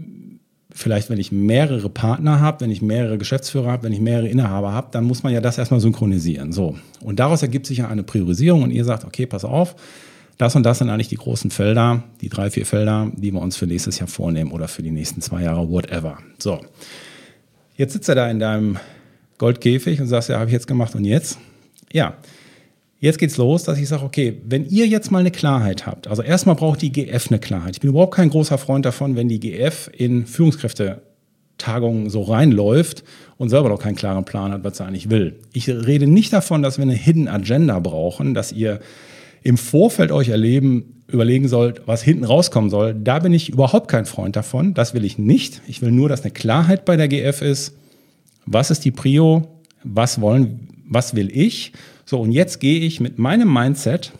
vielleicht, 0.70 1.08
wenn 1.08 1.18
ich 1.18 1.32
mehrere 1.32 1.88
Partner 1.88 2.40
habe, 2.40 2.60
wenn 2.60 2.70
ich 2.70 2.82
mehrere 2.82 3.16
Geschäftsführer 3.16 3.72
habe, 3.72 3.84
wenn 3.84 3.92
ich 3.94 4.00
mehrere 4.00 4.28
Inhaber 4.28 4.72
habe, 4.72 4.88
dann 4.90 5.04
muss 5.04 5.22
man 5.22 5.32
ja 5.32 5.40
das 5.40 5.56
erstmal 5.56 5.80
synchronisieren. 5.80 6.52
So. 6.52 6.76
Und 7.02 7.18
daraus 7.18 7.40
ergibt 7.40 7.66
sich 7.66 7.78
ja 7.78 7.88
eine 7.88 8.02
Priorisierung 8.02 8.62
und 8.62 8.70
ihr 8.70 8.84
sagt, 8.84 9.04
okay, 9.04 9.24
pass 9.24 9.44
auf, 9.44 9.74
das 10.38 10.54
und 10.54 10.62
das 10.62 10.78
sind 10.78 10.88
eigentlich 10.88 11.08
die 11.08 11.16
großen 11.16 11.50
Felder, 11.50 12.04
die 12.20 12.28
drei, 12.28 12.50
vier 12.50 12.64
Felder, 12.64 13.10
die 13.14 13.32
wir 13.32 13.40
uns 13.40 13.56
für 13.56 13.66
nächstes 13.66 13.98
Jahr 13.98 14.08
vornehmen 14.08 14.52
oder 14.52 14.68
für 14.68 14.82
die 14.82 14.92
nächsten 14.92 15.20
zwei 15.20 15.42
Jahre, 15.42 15.68
whatever. 15.68 16.18
So, 16.38 16.60
jetzt 17.76 17.92
sitzt 17.92 18.08
er 18.08 18.14
da 18.14 18.30
in 18.30 18.38
deinem 18.38 18.78
Goldkäfig 19.38 20.00
und 20.00 20.06
sagst, 20.06 20.28
ja, 20.28 20.36
habe 20.38 20.46
ich 20.46 20.52
jetzt 20.52 20.68
gemacht 20.68 20.94
und 20.94 21.04
jetzt? 21.04 21.38
Ja, 21.92 22.16
jetzt 23.00 23.18
geht's 23.18 23.36
los, 23.36 23.64
dass 23.64 23.78
ich 23.78 23.88
sage, 23.88 24.04
okay, 24.04 24.40
wenn 24.44 24.64
ihr 24.66 24.86
jetzt 24.86 25.10
mal 25.10 25.18
eine 25.18 25.32
Klarheit 25.32 25.86
habt, 25.86 26.06
also 26.06 26.22
erstmal 26.22 26.54
braucht 26.54 26.82
die 26.82 26.92
GF 26.92 27.28
eine 27.30 27.40
Klarheit. 27.40 27.74
Ich 27.74 27.80
bin 27.80 27.90
überhaupt 27.90 28.14
kein 28.14 28.30
großer 28.30 28.58
Freund 28.58 28.84
davon, 28.84 29.16
wenn 29.16 29.28
die 29.28 29.40
GF 29.40 29.90
in 29.92 30.24
Führungskräftetagungen 30.24 32.10
so 32.10 32.22
reinläuft 32.22 33.02
und 33.38 33.48
selber 33.48 33.70
noch 33.70 33.80
keinen 33.80 33.96
klaren 33.96 34.24
Plan 34.24 34.52
hat, 34.52 34.62
was 34.62 34.76
sie 34.76 34.84
eigentlich 34.84 35.10
will. 35.10 35.40
Ich 35.52 35.68
rede 35.68 36.06
nicht 36.06 36.32
davon, 36.32 36.62
dass 36.62 36.78
wir 36.78 36.84
eine 36.84 36.94
Hidden 36.94 37.26
Agenda 37.26 37.80
brauchen, 37.80 38.34
dass 38.34 38.52
ihr 38.52 38.78
im 39.42 39.56
Vorfeld 39.56 40.12
euch 40.12 40.28
erleben, 40.28 41.02
überlegen 41.08 41.48
sollt, 41.48 41.82
was 41.86 42.02
hinten 42.02 42.24
rauskommen 42.24 42.70
soll, 42.70 42.94
da 42.94 43.18
bin 43.18 43.32
ich 43.32 43.48
überhaupt 43.48 43.88
kein 43.88 44.04
Freund 44.04 44.36
davon. 44.36 44.74
Das 44.74 44.94
will 44.94 45.04
ich 45.04 45.18
nicht. 45.18 45.62
Ich 45.66 45.80
will 45.80 45.90
nur, 45.90 46.08
dass 46.08 46.22
eine 46.22 46.32
Klarheit 46.32 46.84
bei 46.84 46.96
der 46.96 47.08
GF 47.08 47.40
ist. 47.40 47.74
Was 48.46 48.70
ist 48.70 48.84
die 48.84 48.90
Prio? 48.90 49.48
Was 49.84 50.20
wollen, 50.20 50.68
was 50.86 51.14
will 51.14 51.30
ich? 51.32 51.72
So, 52.04 52.20
und 52.20 52.32
jetzt 52.32 52.60
gehe 52.60 52.80
ich 52.80 53.00
mit 53.00 53.18
meinem 53.18 53.52
Mindset 53.52 54.12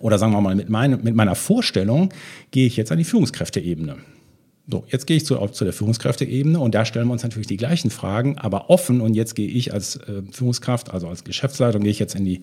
oder 0.00 0.18
sagen 0.18 0.32
wir 0.32 0.40
mal 0.40 0.54
mit, 0.54 0.68
mein, 0.68 1.02
mit 1.02 1.14
meiner 1.14 1.34
Vorstellung, 1.34 2.12
gehe 2.50 2.66
ich 2.66 2.76
jetzt 2.76 2.90
an 2.90 2.98
die 2.98 3.04
Führungskräfteebene. 3.04 3.96
So, 4.70 4.84
jetzt 4.88 5.06
gehe 5.06 5.16
ich 5.16 5.26
zu, 5.26 5.36
zu 5.48 5.64
der 5.64 5.72
Führungskräfteebene 5.72 6.58
und 6.58 6.74
da 6.74 6.84
stellen 6.84 7.08
wir 7.08 7.12
uns 7.12 7.22
natürlich 7.22 7.48
die 7.48 7.56
gleichen 7.56 7.90
Fragen, 7.90 8.38
aber 8.38 8.70
offen. 8.70 9.00
Und 9.00 9.14
jetzt 9.14 9.34
gehe 9.34 9.48
ich 9.48 9.72
als 9.72 9.96
äh, 9.96 10.22
Führungskraft, 10.30 10.90
also 10.92 11.08
als 11.08 11.24
Geschäftsleitung, 11.24 11.82
gehe 11.82 11.90
ich 11.90 11.98
jetzt 11.98 12.14
in 12.14 12.24
die 12.24 12.42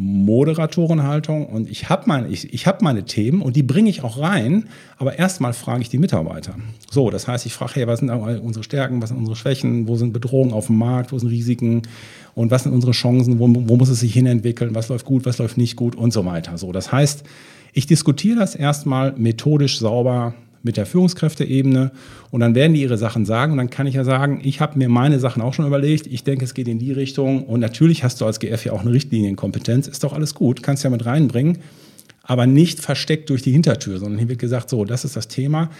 Moderatorenhaltung 0.00 1.46
und 1.46 1.68
ich 1.68 1.88
habe 1.88 2.04
meine, 2.06 2.28
ich, 2.28 2.54
ich 2.54 2.68
hab 2.68 2.82
meine 2.82 3.04
Themen 3.04 3.42
und 3.42 3.56
die 3.56 3.64
bringe 3.64 3.90
ich 3.90 4.04
auch 4.04 4.20
rein, 4.20 4.68
aber 4.96 5.18
erstmal 5.18 5.52
frage 5.52 5.82
ich 5.82 5.88
die 5.88 5.98
Mitarbeiter. 5.98 6.54
So, 6.88 7.10
das 7.10 7.26
heißt, 7.26 7.46
ich 7.46 7.52
frage, 7.52 7.72
hey, 7.74 7.88
was 7.88 7.98
sind 7.98 8.10
unsere 8.10 8.62
Stärken, 8.62 9.02
was 9.02 9.08
sind 9.08 9.18
unsere 9.18 9.34
Schwächen, 9.34 9.88
wo 9.88 9.96
sind 9.96 10.12
Bedrohungen 10.12 10.52
auf 10.52 10.66
dem 10.66 10.78
Markt, 10.78 11.10
wo 11.10 11.18
sind 11.18 11.30
Risiken 11.30 11.82
und 12.36 12.52
was 12.52 12.62
sind 12.62 12.74
unsere 12.74 12.92
Chancen, 12.92 13.40
wo, 13.40 13.48
wo 13.48 13.76
muss 13.76 13.88
es 13.88 13.98
sich 13.98 14.12
hinentwickeln, 14.12 14.72
was 14.76 14.88
läuft 14.88 15.04
gut, 15.04 15.26
was 15.26 15.38
läuft 15.38 15.58
nicht 15.58 15.74
gut 15.74 15.96
und 15.96 16.12
so 16.12 16.24
weiter. 16.24 16.58
So, 16.58 16.70
das 16.70 16.92
heißt, 16.92 17.24
ich 17.72 17.88
diskutiere 17.88 18.38
das 18.38 18.54
erstmal 18.54 19.14
methodisch 19.16 19.80
sauber 19.80 20.32
mit 20.68 20.76
der 20.76 20.86
Führungskräfteebene. 20.86 21.90
Und 22.30 22.40
dann 22.40 22.54
werden 22.54 22.74
die 22.74 22.82
ihre 22.82 22.98
Sachen 22.98 23.24
sagen. 23.24 23.52
Und 23.52 23.58
dann 23.58 23.70
kann 23.70 23.86
ich 23.86 23.94
ja 23.94 24.04
sagen, 24.04 24.40
ich 24.44 24.60
habe 24.60 24.78
mir 24.78 24.88
meine 24.88 25.18
Sachen 25.18 25.42
auch 25.42 25.54
schon 25.54 25.66
überlegt, 25.66 26.06
ich 26.06 26.22
denke, 26.22 26.44
es 26.44 26.54
geht 26.54 26.68
in 26.68 26.78
die 26.78 26.92
Richtung. 26.92 27.44
Und 27.44 27.60
natürlich 27.60 28.04
hast 28.04 28.20
du 28.20 28.26
als 28.26 28.38
GF 28.38 28.64
ja 28.66 28.72
auch 28.72 28.82
eine 28.82 28.92
Richtlinienkompetenz, 28.92 29.88
ist 29.88 30.04
doch 30.04 30.12
alles 30.12 30.34
gut, 30.34 30.62
kannst 30.62 30.84
ja 30.84 30.90
mit 30.90 31.06
reinbringen, 31.06 31.58
aber 32.22 32.46
nicht 32.46 32.80
versteckt 32.80 33.30
durch 33.30 33.42
die 33.42 33.50
Hintertür, 33.50 33.98
sondern 33.98 34.18
hier 34.18 34.28
wird 34.28 34.38
gesagt, 34.38 34.68
so, 34.68 34.84
das 34.84 35.04
ist 35.04 35.16
das 35.16 35.28
Thema, 35.28 35.70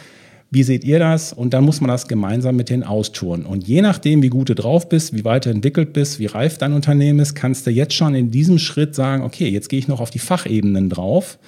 wie 0.50 0.62
seht 0.62 0.82
ihr 0.82 0.98
das? 0.98 1.34
Und 1.34 1.52
dann 1.52 1.64
muss 1.64 1.82
man 1.82 1.88
das 1.88 2.08
gemeinsam 2.08 2.56
mit 2.56 2.70
denen 2.70 2.82
austouren. 2.82 3.44
Und 3.44 3.68
je 3.68 3.82
nachdem, 3.82 4.22
wie 4.22 4.30
gut 4.30 4.48
du 4.48 4.54
drauf 4.54 4.88
bist, 4.88 5.14
wie 5.14 5.26
weiterentwickelt 5.26 5.92
bist, 5.92 6.18
wie 6.18 6.26
reif 6.26 6.56
dein 6.56 6.72
Unternehmen 6.72 7.18
ist, 7.18 7.34
kannst 7.34 7.66
du 7.66 7.70
jetzt 7.70 7.92
schon 7.92 8.14
in 8.14 8.30
diesem 8.30 8.58
Schritt 8.58 8.94
sagen, 8.94 9.22
okay, 9.22 9.48
jetzt 9.48 9.68
gehe 9.68 9.78
ich 9.78 9.88
noch 9.88 10.00
auf 10.00 10.08
die 10.08 10.18
Fachebenen 10.18 10.88
drauf 10.88 11.38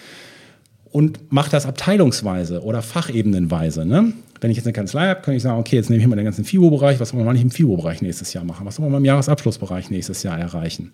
und 0.93 1.33
mache 1.33 1.51
das 1.51 1.67
abteilungsweise 1.67 2.63
oder 2.63 2.83
fachebenenweise. 2.83 3.85
Ne? 3.85 4.13
Wenn 4.41 4.51
ich 4.51 4.57
jetzt 4.57 4.67
eine 4.67 4.73
Kanzlei 4.73 5.09
habe, 5.09 5.21
kann 5.21 5.35
ich 5.35 5.43
sagen, 5.43 5.59
okay, 5.59 5.77
jetzt 5.77 5.91
nehme 5.91 6.03
ich 6.03 6.09
mal 6.09 6.17
den 6.17 6.25
ganzen 6.25 6.45
FIBO-Bereich, 6.45 6.99
was 6.99 7.15
wollen 7.15 7.25
wir 7.25 7.33
nicht 7.33 7.43
im 7.43 7.51
FIBO-Bereich 7.51 8.03
nächstes 8.03 8.33
Jahr 8.33 8.45
machen, 8.45 8.67
was 8.67 8.81
wollen 8.81 8.91
wir 8.91 8.99
im 8.99 9.05
Jahresabschlussbereich 9.05 9.91
nächstes 9.91 10.23
Jahr 10.23 10.39
erreichen. 10.39 10.93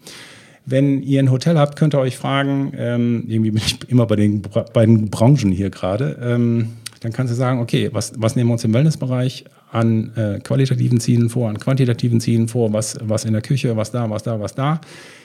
Wenn 0.67 1.03
ihr 1.03 1.21
ein 1.21 1.31
Hotel 1.31 1.57
habt, 1.57 1.77
könnt 1.77 1.95
ihr 1.95 2.01
euch 2.01 2.17
fragen, 2.17 2.73
ähm, 2.77 3.25
irgendwie 3.29 3.53
bin 3.53 3.63
ich 3.65 3.79
immer 3.89 4.07
bei 4.07 4.17
den 4.17 4.43
beiden 4.43 5.11
Branchen 5.11 5.53
hier 5.53 5.71
gerade, 5.71 6.19
ähm, 6.21 6.71
dann 7.01 7.13
kannst 7.13 7.33
du 7.33 7.37
sagen, 7.37 7.61
okay, 7.61 7.91
was, 7.93 8.13
was 8.17 8.35
nehmen 8.35 8.51
wir 8.51 8.55
uns 8.55 8.65
im 8.65 8.75
Wellnessbereich 8.75 9.45
an 9.71 10.13
äh, 10.17 10.41
qualitativen 10.41 10.99
Zielen 10.99 11.29
vor, 11.29 11.49
an 11.49 11.59
quantitativen 11.59 12.21
Zielen 12.21 12.49
vor, 12.49 12.73
was, 12.73 12.97
was 13.01 13.25
in 13.25 13.33
der 13.33 13.43
Küche, 13.43 13.77
was 13.77 13.93
da, 13.93 14.11
was 14.11 14.25
da, 14.25 14.41
was 14.41 14.55
da. 14.55 14.81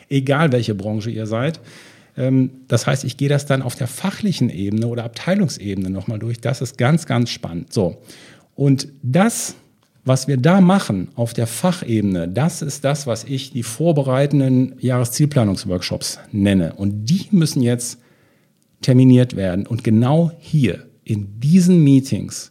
Egal 0.10 0.51
welche 0.51 0.75
Branche 0.75 1.10
ihr 1.10 1.25
seid 1.25 1.60
das 2.15 2.88
heißt, 2.88 3.06
ich 3.06 3.15
gehe 3.15 3.30
das 3.30 3.46
dann 3.46 3.62
auf 3.62 3.75
der 3.75 3.88
fachlichen 3.88 4.50
Ebene 4.50 4.88
oder 4.88 5.06
Abteilungsebene 5.06 5.89
nochmal 5.89 6.20
durch. 6.20 6.41
Das 6.41 6.62
ist 6.62 6.77
ganz, 6.77 7.06
ganz 7.06 7.30
spannend. 7.30 7.72
So. 7.72 8.01
Und 8.53 8.89
das, 9.01 9.56
was 10.03 10.27
wir 10.27 10.38
da 10.38 10.60
machen 10.60 11.08
auf 11.15 11.34
der 11.34 11.48
Fachebene, 11.48 12.27
das 12.27 12.62
ist 12.62 12.84
das, 12.84 13.08
was 13.08 13.24
ich 13.24 13.51
die 13.51 13.63
vorbereitenden 13.63 14.75
Jahreszielplanungsworkshops 14.80 16.20
nenne. 16.32 16.74
Und 16.74 17.06
die 17.06 17.27
müssen 17.32 17.62
jetzt 17.62 18.00
terminiert 18.82 19.36
werden. 19.36 19.65
Und 19.65 19.84
genau 19.84 20.32
hier, 20.39 20.86
in 21.03 21.39
diesen 21.39 21.84
Meetings, 21.84 22.50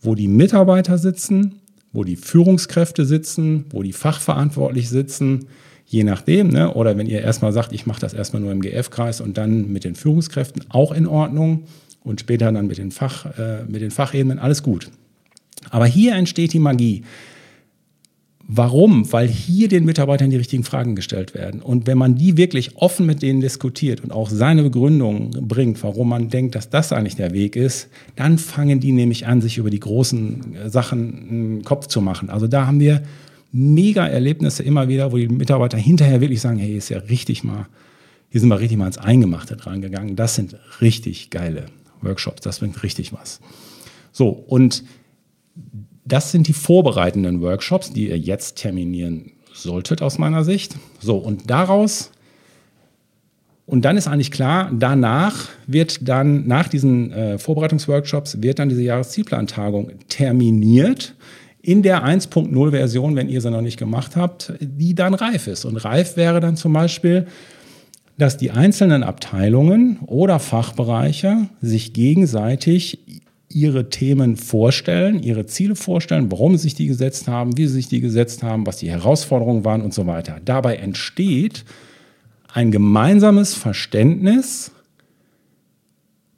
wo 0.00 0.14
die 0.14 0.28
Mitarbeiter 0.28 0.98
sitzen, 0.98 1.60
wo 1.92 2.04
die 2.04 2.16
Führungskräfte 2.16 3.04
sitzen, 3.04 3.66
wo 3.70 3.82
die 3.82 3.92
Fachverantwortlich 3.92 4.88
sitzen, 4.88 5.46
je 5.86 6.04
nachdem, 6.04 6.48
ne? 6.48 6.74
oder 6.74 6.98
wenn 6.98 7.06
ihr 7.06 7.22
erstmal 7.22 7.52
sagt, 7.52 7.72
ich 7.72 7.86
mache 7.86 8.00
das 8.00 8.12
erstmal 8.12 8.42
nur 8.42 8.52
im 8.52 8.60
GF-Kreis 8.60 9.20
und 9.20 9.38
dann 9.38 9.72
mit 9.72 9.84
den 9.84 9.94
Führungskräften, 9.94 10.64
auch 10.68 10.92
in 10.92 11.06
Ordnung 11.06 11.64
und 12.02 12.20
später 12.20 12.50
dann 12.52 12.66
mit 12.66 12.78
den, 12.78 12.90
Fach, 12.90 13.26
äh, 13.38 13.64
mit 13.68 13.82
den 13.82 13.90
Fachebenen, 13.90 14.38
alles 14.38 14.62
gut. 14.62 14.90
Aber 15.70 15.86
hier 15.86 16.14
entsteht 16.14 16.52
die 16.52 16.58
Magie. 16.58 17.02
Warum? 18.48 19.10
Weil 19.12 19.26
hier 19.26 19.66
den 19.66 19.84
Mitarbeitern 19.84 20.30
die 20.30 20.36
richtigen 20.36 20.62
Fragen 20.62 20.94
gestellt 20.94 21.34
werden. 21.34 21.60
Und 21.60 21.88
wenn 21.88 21.98
man 21.98 22.14
die 22.14 22.36
wirklich 22.36 22.76
offen 22.76 23.04
mit 23.04 23.20
denen 23.22 23.40
diskutiert 23.40 24.02
und 24.04 24.12
auch 24.12 24.30
seine 24.30 24.62
Begründung 24.62 25.30
bringt, 25.30 25.82
warum 25.82 26.10
man 26.10 26.28
denkt, 26.28 26.54
dass 26.54 26.70
das 26.70 26.92
eigentlich 26.92 27.16
der 27.16 27.32
Weg 27.32 27.56
ist, 27.56 27.88
dann 28.14 28.38
fangen 28.38 28.78
die 28.78 28.92
nämlich 28.92 29.26
an, 29.26 29.40
sich 29.40 29.58
über 29.58 29.70
die 29.70 29.80
großen 29.80 30.54
äh, 30.54 30.70
Sachen 30.70 31.28
einen 31.28 31.62
Kopf 31.64 31.88
zu 31.88 32.00
machen. 32.00 32.30
Also 32.30 32.46
da 32.46 32.68
haben 32.68 32.78
wir 32.78 33.02
mega 33.56 34.06
Erlebnisse 34.06 34.62
immer 34.62 34.88
wieder, 34.88 35.12
wo 35.12 35.16
die 35.16 35.28
Mitarbeiter 35.28 35.78
hinterher 35.78 36.20
wirklich 36.20 36.40
sagen, 36.40 36.58
hey, 36.58 36.76
ist 36.76 36.90
ja 36.90 36.98
richtig 36.98 37.42
mal, 37.42 37.66
hier 38.28 38.40
sind 38.40 38.50
wir 38.50 38.60
richtig 38.60 38.76
mal 38.76 38.86
ins 38.86 38.98
Eingemachte 38.98 39.56
dran 39.56 39.80
gegangen. 39.80 40.14
Das 40.14 40.34
sind 40.34 40.56
richtig 40.80 41.30
geile 41.30 41.66
Workshops, 42.02 42.42
das 42.42 42.58
bringt 42.58 42.82
richtig 42.82 43.14
was. 43.14 43.40
So, 44.12 44.28
und 44.28 44.84
das 46.04 46.32
sind 46.32 46.48
die 46.48 46.52
vorbereitenden 46.52 47.40
Workshops, 47.40 47.92
die 47.92 48.10
ihr 48.10 48.18
jetzt 48.18 48.56
terminieren 48.56 49.32
solltet 49.54 50.02
aus 50.02 50.18
meiner 50.18 50.44
Sicht. 50.44 50.76
So, 51.00 51.16
und 51.16 51.50
daraus, 51.50 52.12
und 53.64 53.86
dann 53.86 53.96
ist 53.96 54.06
eigentlich 54.06 54.30
klar, 54.30 54.70
danach 54.72 55.48
wird 55.66 56.06
dann, 56.06 56.46
nach 56.46 56.68
diesen 56.68 57.10
äh, 57.10 57.38
Vorbereitungsworkshops, 57.38 58.42
wird 58.42 58.58
dann 58.58 58.68
diese 58.68 58.82
Jahreszielplantagung 58.82 59.92
terminiert 60.08 61.14
in 61.66 61.82
der 61.82 62.04
1.0 62.04 62.70
Version, 62.70 63.16
wenn 63.16 63.28
ihr 63.28 63.40
sie 63.40 63.50
noch 63.50 63.60
nicht 63.60 63.76
gemacht 63.76 64.14
habt, 64.14 64.52
die 64.60 64.94
dann 64.94 65.14
reif 65.14 65.48
ist. 65.48 65.64
Und 65.64 65.76
reif 65.76 66.16
wäre 66.16 66.38
dann 66.38 66.56
zum 66.56 66.72
Beispiel, 66.72 67.26
dass 68.18 68.36
die 68.36 68.52
einzelnen 68.52 69.02
Abteilungen 69.02 69.98
oder 70.06 70.38
Fachbereiche 70.38 71.48
sich 71.60 71.92
gegenseitig 71.92 73.00
ihre 73.48 73.90
Themen 73.90 74.36
vorstellen, 74.36 75.20
ihre 75.20 75.46
Ziele 75.46 75.74
vorstellen, 75.74 76.30
warum 76.30 76.56
sie 76.56 76.62
sich 76.62 76.74
die 76.74 76.86
gesetzt 76.86 77.26
haben, 77.26 77.56
wie 77.56 77.66
sie 77.66 77.74
sich 77.74 77.88
die 77.88 78.00
gesetzt 78.00 78.44
haben, 78.44 78.64
was 78.64 78.76
die 78.76 78.90
Herausforderungen 78.90 79.64
waren 79.64 79.82
und 79.82 79.92
so 79.92 80.06
weiter. 80.06 80.36
Dabei 80.44 80.76
entsteht 80.76 81.64
ein 82.52 82.70
gemeinsames 82.70 83.54
Verständnis 83.54 84.70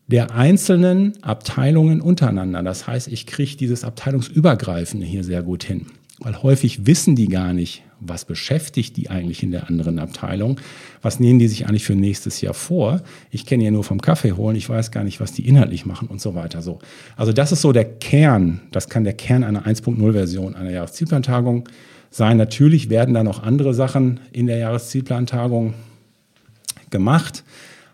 der 0.09 0.35
einzelnen 0.35 1.23
Abteilungen 1.23 2.01
untereinander. 2.01 2.63
Das 2.63 2.87
heißt, 2.87 3.09
ich 3.09 3.27
kriege 3.27 3.57
dieses 3.57 3.85
Abteilungsübergreifende 3.85 5.07
hier 5.07 5.23
sehr 5.23 5.43
gut 5.43 5.65
hin. 5.65 5.87
Weil 6.19 6.43
häufig 6.43 6.87
wissen 6.87 7.15
die 7.15 7.29
gar 7.29 7.53
nicht, 7.53 7.83
was 8.01 8.25
beschäftigt 8.25 8.97
die 8.97 9.11
eigentlich 9.11 9.43
in 9.43 9.51
der 9.51 9.69
anderen 9.69 9.99
Abteilung, 9.99 10.61
was 11.01 11.21
nehmen 11.21 11.39
die 11.39 11.47
sich 11.47 11.67
eigentlich 11.67 11.85
für 11.85 11.95
nächstes 11.95 12.41
Jahr 12.41 12.55
vor. 12.55 13.03
Ich 13.31 13.47
kenne 13.47 13.65
ja 13.65 13.71
nur 13.71 13.85
vom 13.85 14.01
Kaffee 14.01 14.33
holen, 14.33 14.57
ich 14.57 14.69
weiß 14.69 14.91
gar 14.91 15.05
nicht, 15.05 15.21
was 15.21 15.33
die 15.33 15.47
inhaltlich 15.47 15.87
machen 15.87 16.09
und 16.09 16.21
so 16.21 16.35
weiter. 16.35 16.63
So. 16.63 16.81
Also 17.17 17.33
das 17.33 17.53
ist 17.53 17.61
so 17.61 17.73
der 17.73 17.85
Kern, 17.85 18.61
das 18.73 18.89
kann 18.89 19.05
der 19.05 19.13
Kern 19.13 19.45
einer 19.45 19.67
1.0-Version 19.67 20.57
einer 20.57 20.71
Jahreszielplantagung 20.71 21.69
sein. 22.11 22.37
Natürlich 22.37 22.91
werden 22.91 23.15
da 23.15 23.23
noch 23.23 23.43
andere 23.43 23.75
Sachen 23.75 24.21
in 24.33 24.47
der 24.47 24.59
Jahreszielplantagung 24.59 25.75
gemacht. 26.91 27.45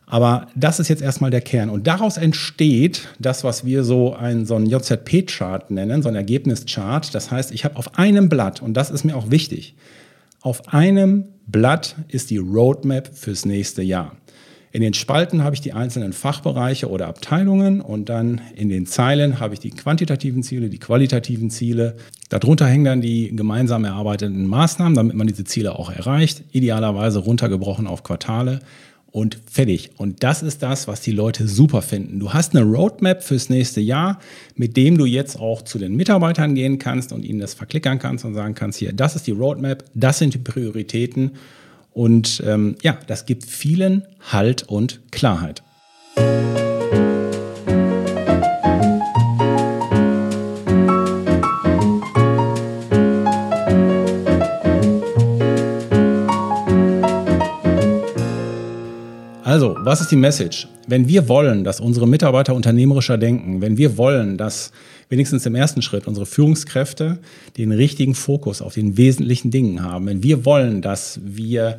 Aber 0.06 0.48
das 0.54 0.80
ist 0.80 0.88
jetzt 0.88 1.02
erstmal 1.02 1.30
der 1.30 1.40
Kern. 1.40 1.70
Und 1.70 1.86
daraus 1.86 2.16
entsteht 2.16 3.08
das, 3.18 3.42
was 3.42 3.64
wir 3.64 3.84
so, 3.84 4.14
ein, 4.14 4.44
so 4.44 4.54
einen 4.54 4.66
JZP-Chart 4.66 5.70
nennen, 5.70 6.02
so 6.02 6.08
ein 6.08 6.14
Ergebnischart. 6.14 7.14
Das 7.14 7.30
heißt, 7.30 7.52
ich 7.52 7.64
habe 7.64 7.76
auf 7.76 7.98
einem 7.98 8.28
Blatt, 8.28 8.60
und 8.60 8.74
das 8.74 8.90
ist 8.90 9.04
mir 9.04 9.16
auch 9.16 9.30
wichtig, 9.30 9.74
auf 10.40 10.74
einem 10.74 11.24
Blatt 11.46 11.96
ist 12.08 12.30
die 12.30 12.36
Roadmap 12.36 13.16
fürs 13.16 13.46
nächste 13.46 13.82
Jahr. 13.82 14.16
In 14.72 14.82
den 14.82 14.92
Spalten 14.92 15.44
habe 15.44 15.54
ich 15.54 15.60
die 15.60 15.72
einzelnen 15.72 16.12
Fachbereiche 16.12 16.90
oder 16.90 17.06
Abteilungen 17.06 17.80
und 17.80 18.08
dann 18.08 18.40
in 18.56 18.68
den 18.68 18.86
Zeilen 18.86 19.38
habe 19.38 19.54
ich 19.54 19.60
die 19.60 19.70
quantitativen 19.70 20.42
Ziele, 20.42 20.68
die 20.68 20.80
qualitativen 20.80 21.48
Ziele. 21.48 21.94
Darunter 22.28 22.66
hängen 22.66 22.84
dann 22.84 23.00
die 23.00 23.34
gemeinsam 23.36 23.84
erarbeiteten 23.84 24.48
Maßnahmen, 24.48 24.96
damit 24.96 25.14
man 25.14 25.28
diese 25.28 25.44
Ziele 25.44 25.78
auch 25.78 25.92
erreicht, 25.92 26.42
idealerweise 26.50 27.20
runtergebrochen 27.20 27.86
auf 27.86 28.02
Quartale 28.02 28.58
und 29.14 29.38
fertig. 29.48 29.90
Und 29.96 30.24
das 30.24 30.42
ist 30.42 30.60
das, 30.60 30.88
was 30.88 31.00
die 31.00 31.12
Leute 31.12 31.46
super 31.46 31.82
finden. 31.82 32.18
Du 32.18 32.32
hast 32.32 32.56
eine 32.56 32.64
Roadmap 32.64 33.22
fürs 33.22 33.48
nächste 33.48 33.80
Jahr, 33.80 34.18
mit 34.56 34.76
dem 34.76 34.98
du 34.98 35.04
jetzt 35.04 35.38
auch 35.38 35.62
zu 35.62 35.78
den 35.78 35.94
Mitarbeitern 35.94 36.56
gehen 36.56 36.80
kannst 36.80 37.12
und 37.12 37.24
ihnen 37.24 37.38
das 37.38 37.54
verklickern 37.54 38.00
kannst 38.00 38.24
und 38.24 38.34
sagen 38.34 38.56
kannst, 38.56 38.80
hier, 38.80 38.92
das 38.92 39.14
ist 39.14 39.28
die 39.28 39.30
Roadmap, 39.30 39.84
das 39.94 40.18
sind 40.18 40.34
die 40.34 40.38
Prioritäten. 40.38 41.30
Und 41.92 42.42
ähm, 42.44 42.74
ja, 42.82 42.98
das 43.06 43.24
gibt 43.24 43.44
vielen 43.44 44.02
Halt 44.32 44.64
und 44.64 45.00
Klarheit. 45.12 45.62
Was 59.94 60.00
ist 60.00 60.10
die 60.10 60.16
Message? 60.16 60.66
Wenn 60.88 61.06
wir 61.06 61.28
wollen, 61.28 61.62
dass 61.62 61.78
unsere 61.78 62.08
Mitarbeiter 62.08 62.52
unternehmerischer 62.56 63.16
denken, 63.16 63.60
wenn 63.60 63.76
wir 63.76 63.96
wollen, 63.96 64.36
dass 64.36 64.72
wenigstens 65.08 65.46
im 65.46 65.54
ersten 65.54 65.82
Schritt 65.82 66.08
unsere 66.08 66.26
Führungskräfte 66.26 67.20
den 67.56 67.70
richtigen 67.70 68.16
Fokus 68.16 68.60
auf 68.60 68.74
den 68.74 68.96
wesentlichen 68.96 69.52
Dingen 69.52 69.84
haben, 69.84 70.06
wenn 70.06 70.24
wir 70.24 70.44
wollen, 70.44 70.82
dass 70.82 71.20
wir 71.22 71.78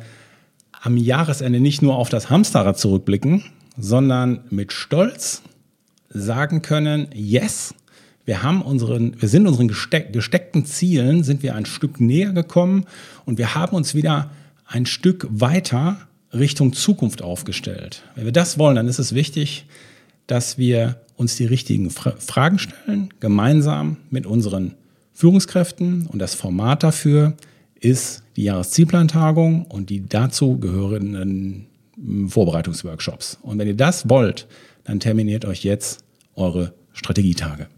am 0.80 0.96
Jahresende 0.96 1.60
nicht 1.60 1.82
nur 1.82 1.94
auf 1.94 2.08
das 2.08 2.30
Hamsterrad 2.30 2.78
zurückblicken, 2.78 3.44
sondern 3.76 4.44
mit 4.48 4.72
Stolz 4.72 5.42
sagen 6.08 6.62
können, 6.62 7.08
yes, 7.12 7.74
wir 8.24 8.42
haben 8.42 8.62
unseren, 8.62 9.20
wir 9.20 9.28
sind 9.28 9.46
unseren 9.46 9.68
gesteck, 9.68 10.14
gesteckten 10.14 10.64
Zielen, 10.64 11.22
sind 11.22 11.42
wir 11.42 11.54
ein 11.54 11.66
Stück 11.66 12.00
näher 12.00 12.32
gekommen 12.32 12.86
und 13.26 13.36
wir 13.36 13.54
haben 13.54 13.76
uns 13.76 13.94
wieder 13.94 14.30
ein 14.64 14.86
Stück 14.86 15.26
weiter 15.28 15.98
Richtung 16.32 16.72
Zukunft 16.72 17.22
aufgestellt. 17.22 18.02
Wenn 18.14 18.24
wir 18.24 18.32
das 18.32 18.58
wollen, 18.58 18.76
dann 18.76 18.88
ist 18.88 18.98
es 18.98 19.14
wichtig, 19.14 19.66
dass 20.26 20.58
wir 20.58 21.00
uns 21.16 21.36
die 21.36 21.46
richtigen 21.46 21.90
Fra 21.90 22.14
Fragen 22.18 22.58
stellen, 22.58 23.08
gemeinsam 23.20 23.96
mit 24.10 24.26
unseren 24.26 24.74
Führungskräften. 25.12 26.06
Und 26.06 26.18
das 26.18 26.34
Format 26.34 26.82
dafür 26.82 27.34
ist 27.80 28.22
die 28.36 28.44
Jahreszielplantagung 28.44 29.64
und 29.66 29.90
die 29.90 30.06
dazu 30.06 30.58
gehörenden 30.58 31.66
Vorbereitungsworkshops. 32.28 33.38
Und 33.42 33.58
wenn 33.58 33.68
ihr 33.68 33.76
das 33.76 34.08
wollt, 34.08 34.46
dann 34.84 35.00
terminiert 35.00 35.44
euch 35.44 35.64
jetzt 35.64 36.04
eure 36.34 36.74
Strategietage. 36.92 37.68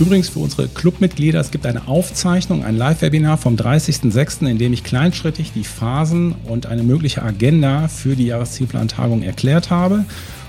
Übrigens 0.00 0.28
für 0.28 0.38
unsere 0.38 0.68
Clubmitglieder, 0.68 1.40
es 1.40 1.50
gibt 1.50 1.66
eine 1.66 1.88
Aufzeichnung, 1.88 2.64
ein 2.64 2.76
Live-Webinar 2.76 3.36
vom 3.36 3.56
30.06., 3.56 4.46
in 4.48 4.56
dem 4.56 4.72
ich 4.72 4.84
kleinschrittig 4.84 5.50
die 5.52 5.64
Phasen 5.64 6.36
und 6.46 6.66
eine 6.66 6.84
mögliche 6.84 7.22
Agenda 7.22 7.88
für 7.88 8.14
die 8.14 8.26
Jahreszielplantagung 8.26 9.22
erklärt 9.22 9.70
habe. 9.70 10.04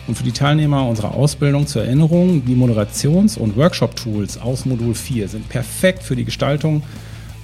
Und 0.05 0.15
für 0.15 0.23
die 0.23 0.33
Teilnehmer 0.33 0.87
unserer 0.87 1.15
Ausbildung 1.15 1.65
zur 1.65 1.83
Erinnerung, 1.83 2.45
die 2.45 2.55
Moderations- 2.55 3.39
und 3.39 3.57
Workshop-Tools 3.57 4.39
aus 4.39 4.65
Modul 4.65 4.93
4 4.93 5.27
sind 5.27 5.49
perfekt 5.49 6.03
für 6.03 6.15
die 6.15 6.25
Gestaltung, 6.25 6.83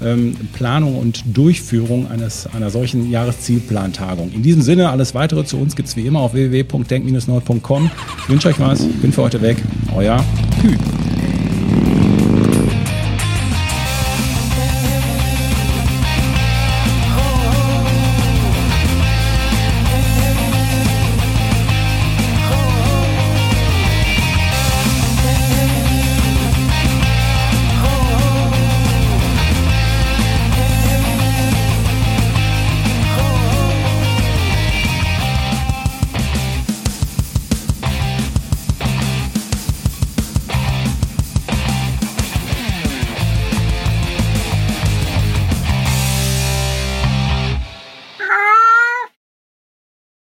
ähm, 0.03 0.35
Planung 0.53 0.99
und 0.99 1.23
Durchführung 1.35 2.09
eines, 2.11 2.47
einer 2.53 2.69
solchen 2.69 3.09
Jahreszielplantagung. 3.09 4.31
In 4.31 4.43
diesem 4.43 4.61
Sinne, 4.61 4.89
alles 4.89 5.15
weitere 5.15 5.43
zu 5.43 5.57
uns 5.57 5.75
gibt 5.75 5.89
es 5.89 5.95
wie 5.95 6.05
immer 6.05 6.19
auf 6.19 6.33
www.denk-nord.com. 6.33 7.89
Ich 8.23 8.29
wünsche 8.29 8.49
euch 8.49 8.59
was, 8.59 8.81
ich 8.81 9.01
bin 9.01 9.11
für 9.11 9.23
heute 9.23 9.41
weg. 9.41 9.57
Euer 9.95 10.23
Kühn. 10.61 10.94